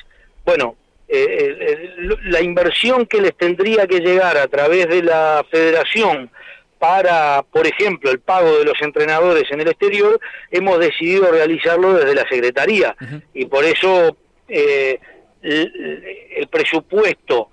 bueno, 0.46 0.76
eh, 1.08 1.94
la 2.24 2.42
inversión 2.42 3.06
que 3.06 3.22
les 3.22 3.36
tendría 3.38 3.86
que 3.86 4.00
llegar 4.00 4.38
a 4.38 4.48
través 4.48 4.88
de 4.88 5.04
la 5.04 5.46
federación 5.52 6.32
para, 6.80 7.44
por 7.44 7.68
ejemplo, 7.68 8.12
el 8.12 8.20
pago 8.20 8.58
de 8.58 8.66
los 8.66 8.82
entrenadores 8.82 9.50
en 9.52 9.62
el 9.62 9.68
exterior, 9.68 10.20
hemos 10.52 10.80
decidido 10.80 11.32
realizarlo 11.32 11.94
desde 11.94 12.16
la 12.16 12.28
Secretaría. 12.28 12.96
Y 13.34 13.46
por 13.46 13.64
eso 13.64 14.18
eh, 14.48 15.00
el, 15.42 16.48
presupuesto 16.50 17.50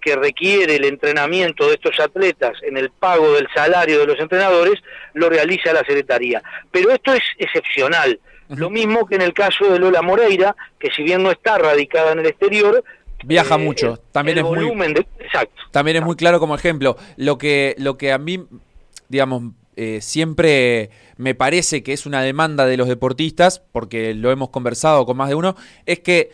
que 0.00 0.16
requiere 0.16 0.76
el 0.76 0.84
entrenamiento 0.84 1.66
de 1.66 1.74
estos 1.74 1.98
atletas 1.98 2.54
en 2.62 2.76
el 2.76 2.90
pago 2.90 3.34
del 3.34 3.48
salario 3.54 3.98
de 3.98 4.06
los 4.06 4.20
entrenadores 4.20 4.80
lo 5.14 5.28
realiza 5.28 5.72
la 5.72 5.80
Secretaría. 5.80 6.42
Pero 6.70 6.90
esto 6.90 7.12
es 7.12 7.22
excepcional. 7.38 8.20
Lo 8.48 8.70
mismo 8.70 9.06
que 9.06 9.16
en 9.16 9.22
el 9.22 9.32
caso 9.32 9.72
de 9.72 9.80
Lola 9.80 10.02
Moreira, 10.02 10.54
que 10.78 10.90
si 10.92 11.02
bien 11.02 11.22
no 11.22 11.32
está 11.32 11.58
radicada 11.58 12.12
en 12.12 12.20
el 12.20 12.26
exterior, 12.26 12.84
viaja 13.24 13.56
eh, 13.56 13.58
mucho. 13.58 13.98
También 14.12 14.38
es 14.38 14.44
muy 14.44 14.68
exacto. 15.18 15.62
También 15.72 15.96
es 15.96 16.04
muy 16.04 16.14
claro 16.14 16.38
como 16.38 16.54
ejemplo. 16.54 16.96
Lo 17.16 17.38
que 17.38 17.74
lo 17.78 17.98
que 17.98 18.12
a 18.12 18.18
mí 18.18 18.46
digamos 19.08 19.42
eh, 19.76 20.00
siempre 20.00 20.90
me 21.16 21.34
parece 21.34 21.82
que 21.82 21.92
es 21.92 22.06
una 22.06 22.22
demanda 22.22 22.66
de 22.66 22.76
los 22.76 22.88
deportistas, 22.88 23.62
porque 23.72 24.14
lo 24.14 24.30
hemos 24.30 24.48
conversado 24.48 25.04
con 25.04 25.16
más 25.16 25.28
de 25.28 25.34
uno, 25.34 25.54
es 25.84 26.00
que 26.00 26.30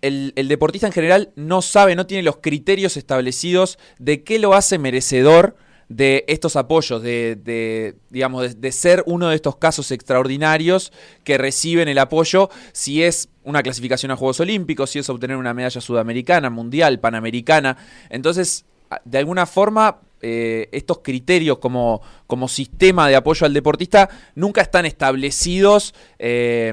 el, 0.00 0.32
deportista 0.48 0.86
en 0.86 0.92
general 0.92 1.32
no 1.36 1.62
sabe, 1.62 1.96
no 1.96 2.06
tiene 2.06 2.22
los 2.22 2.38
criterios 2.38 2.96
establecidos 2.96 3.78
de 3.98 4.22
qué 4.22 4.38
lo 4.38 4.54
hace 4.54 4.78
merecedor 4.78 5.56
de 5.88 6.24
estos 6.28 6.56
apoyos, 6.56 7.02
de, 7.02 7.96
digamos, 8.10 8.60
de, 8.60 8.72
ser 8.72 9.04
uno 9.06 9.28
de 9.28 9.36
estos 9.36 9.56
casos 9.56 9.90
extraordinarios 9.92 10.92
que 11.22 11.38
reciben 11.38 11.88
el 11.88 11.98
apoyo 11.98 12.50
si 12.72 13.02
es 13.02 13.28
una 13.44 13.62
clasificación 13.62 14.10
a 14.10 14.16
Juegos 14.16 14.40
Olímpicos, 14.40 14.90
si 14.90 14.98
es 14.98 15.08
obtener 15.08 15.36
una 15.36 15.54
medalla 15.54 15.80
sudamericana, 15.80 16.50
mundial, 16.50 16.98
panamericana. 16.98 17.76
Entonces, 18.10 18.64
de 19.04 19.18
alguna 19.18 19.46
forma, 19.46 20.00
eh, 20.22 20.68
estos 20.72 20.98
criterios 20.98 21.58
como, 21.58 22.02
como, 22.26 22.48
sistema 22.48 23.08
de 23.08 23.16
apoyo 23.16 23.46
al 23.46 23.52
deportista 23.52 24.08
nunca 24.34 24.60
están 24.60 24.86
establecidos 24.86 25.94
eh, 26.18 26.72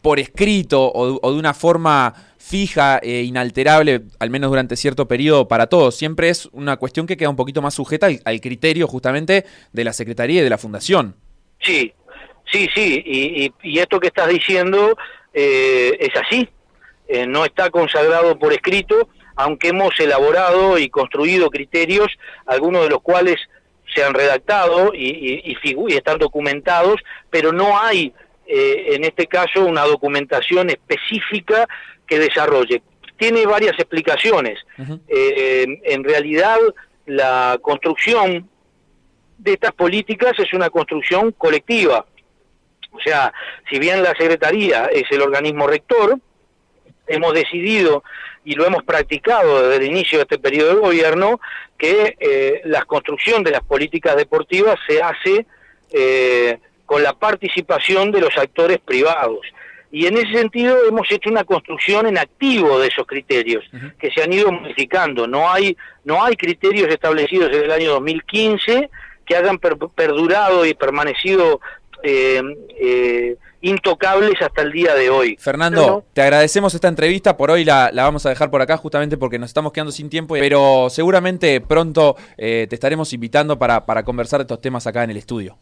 por 0.00 0.20
escrito 0.20 0.90
o 0.92 1.32
de 1.32 1.38
una 1.38 1.54
forma 1.54 2.14
fija 2.44 2.98
e 3.02 3.22
inalterable, 3.22 4.02
al 4.18 4.28
menos 4.28 4.50
durante 4.50 4.76
cierto 4.76 5.08
periodo, 5.08 5.48
para 5.48 5.66
todos. 5.66 5.96
Siempre 5.96 6.28
es 6.28 6.46
una 6.52 6.76
cuestión 6.76 7.06
que 7.06 7.16
queda 7.16 7.30
un 7.30 7.36
poquito 7.36 7.62
más 7.62 7.72
sujeta 7.72 8.06
al, 8.06 8.40
criterio 8.42 8.86
justamente 8.86 9.46
de 9.72 9.84
la 9.84 9.94
Secretaría 9.94 10.40
y 10.40 10.44
de 10.44 10.50
la 10.50 10.58
Fundación. 10.58 11.16
Sí, 11.60 11.90
sí, 12.52 12.68
sí, 12.74 13.02
y, 13.62 13.78
esto 13.78 13.98
que 13.98 14.08
estás 14.08 14.28
diciendo 14.28 14.94
eh, 15.32 15.96
es 15.98 16.14
así, 16.20 16.46
eh, 17.08 17.26
no 17.26 17.46
está 17.46 17.70
consagrado 17.70 18.38
por 18.38 18.52
escrito, 18.52 19.08
aunque 19.36 19.68
hemos 19.68 19.98
elaborado 19.98 20.78
y 20.78 20.88
construido 20.88 21.50
criterios, 21.50 22.08
algunos 22.46 22.84
de 22.84 22.90
los 22.90 23.02
cuales 23.02 23.36
se 23.94 24.02
han 24.02 24.14
redactado 24.14 24.92
y, 24.94 25.56
y 25.62 25.92
están 25.94 26.18
documentados, 26.18 27.00
pero 27.30 27.52
no 27.52 27.78
hay 27.78 28.12
eh, 28.46 28.94
en 28.94 29.04
este 29.04 29.26
caso 29.26 29.64
una 29.64 29.84
documentación 29.84 30.68
específica 30.68 31.66
que 32.06 32.18
desarrolle. 32.18 32.82
Tiene 33.16 33.46
varias 33.46 33.72
explicaciones. 33.78 34.58
Eh, 35.08 35.66
en 35.84 36.04
realidad, 36.04 36.58
la 37.06 37.58
construcción 37.62 38.48
de 39.38 39.52
estas 39.54 39.72
políticas 39.72 40.32
es 40.38 40.52
una 40.52 40.68
construcción 40.68 41.32
colectiva. 41.32 42.04
O 42.92 43.00
sea, 43.00 43.32
si 43.70 43.78
bien 43.78 44.02
la 44.02 44.14
Secretaría 44.14 44.86
es 44.86 45.04
el 45.10 45.22
organismo 45.22 45.66
rector, 45.66 46.18
hemos 47.06 47.32
decidido 47.32 48.04
y 48.44 48.54
lo 48.54 48.66
hemos 48.66 48.82
practicado 48.84 49.68
desde 49.68 49.84
el 49.84 49.90
inicio 49.90 50.18
de 50.18 50.22
este 50.22 50.38
periodo 50.38 50.74
de 50.74 50.80
gobierno 50.80 51.40
que 51.78 52.16
eh, 52.20 52.60
la 52.64 52.84
construcción 52.84 53.42
de 53.42 53.50
las 53.50 53.62
políticas 53.62 54.16
deportivas 54.16 54.78
se 54.86 55.02
hace 55.02 55.46
eh, 55.90 56.58
con 56.86 57.02
la 57.02 57.14
participación 57.14 58.12
de 58.12 58.20
los 58.20 58.36
actores 58.36 58.78
privados. 58.78 59.40
Y 59.90 60.06
en 60.06 60.16
ese 60.16 60.32
sentido 60.32 60.76
hemos 60.88 61.10
hecho 61.10 61.30
una 61.30 61.44
construcción 61.44 62.06
en 62.06 62.18
activo 62.18 62.80
de 62.80 62.88
esos 62.88 63.06
criterios, 63.06 63.64
que 63.98 64.10
se 64.10 64.22
han 64.22 64.32
ido 64.32 64.50
modificando. 64.50 65.28
No 65.28 65.50
hay, 65.50 65.76
no 66.04 66.22
hay 66.22 66.34
criterios 66.34 66.88
establecidos 66.88 67.54
en 67.54 67.62
el 67.62 67.70
año 67.70 67.90
2015 67.92 68.90
que 69.24 69.36
hayan 69.36 69.58
perdurado 69.58 70.66
y 70.66 70.74
permanecido 70.74 71.60
eh, 72.02 72.42
intocables 73.64 74.34
hasta 74.40 74.62
el 74.62 74.72
día 74.72 74.94
de 74.94 75.10
hoy. 75.10 75.36
Fernando, 75.40 76.04
te 76.12 76.22
agradecemos 76.22 76.74
esta 76.74 76.88
entrevista, 76.88 77.36
por 77.36 77.50
hoy 77.50 77.64
la, 77.64 77.90
vamos 77.94 78.24
a 78.26 78.28
dejar 78.28 78.50
por 78.50 78.60
acá 78.60 78.76
justamente 78.76 79.16
porque 79.16 79.38
nos 79.38 79.50
estamos 79.50 79.72
quedando 79.72 79.90
sin 79.90 80.10
tiempo, 80.10 80.34
pero 80.34 80.88
seguramente 80.90 81.60
pronto 81.60 82.16
eh, 82.36 82.66
te 82.68 82.74
estaremos 82.74 83.12
invitando 83.12 83.58
para, 83.58 83.86
para 83.86 84.04
conversar 84.04 84.40
de 84.40 84.42
estos 84.42 84.60
temas 84.60 84.86
acá 84.86 85.02
en 85.04 85.10
el 85.10 85.16
estudio. 85.16 85.56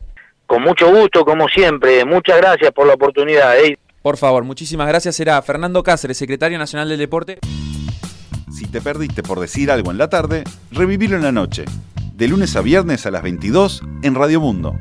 Con 0.47 0.63
mucho 0.63 0.91
gusto, 0.91 1.25
como 1.25 1.49
siempre. 1.49 2.05
Muchas 2.05 2.39
gracias 2.39 2.73
por 2.73 2.87
la 2.87 2.95
oportunidad. 2.95 3.55
Por 4.03 4.17
favor, 4.17 4.43
muchísimas 4.45 4.89
gracias. 4.89 5.19
Era 5.21 5.41
Fernando 5.41 5.83
Cáceres, 5.83 6.19
secretario 6.19 6.59
nacional 6.59 6.89
del 6.89 6.99
deporte. 6.99 7.39
Si 8.53 8.67
te 8.67 8.81
perdiste 8.81 9.23
por 9.23 9.39
decir 9.41 9.71
algo 9.71 9.93
en 9.93 9.99
la 9.99 10.11
tarde, 10.11 10.45
revivilo 10.73 11.17
en 11.17 11.23
la 11.23 11.33
noche. 11.33 11.65
De 12.15 12.29
lunes 12.29 12.55
a 12.57 12.61
viernes 12.61 13.07
a 13.07 13.11
las 13.11 13.23
22 13.23 13.83
en 14.03 14.15
Radio 14.15 14.41
Mundo. 14.41 14.79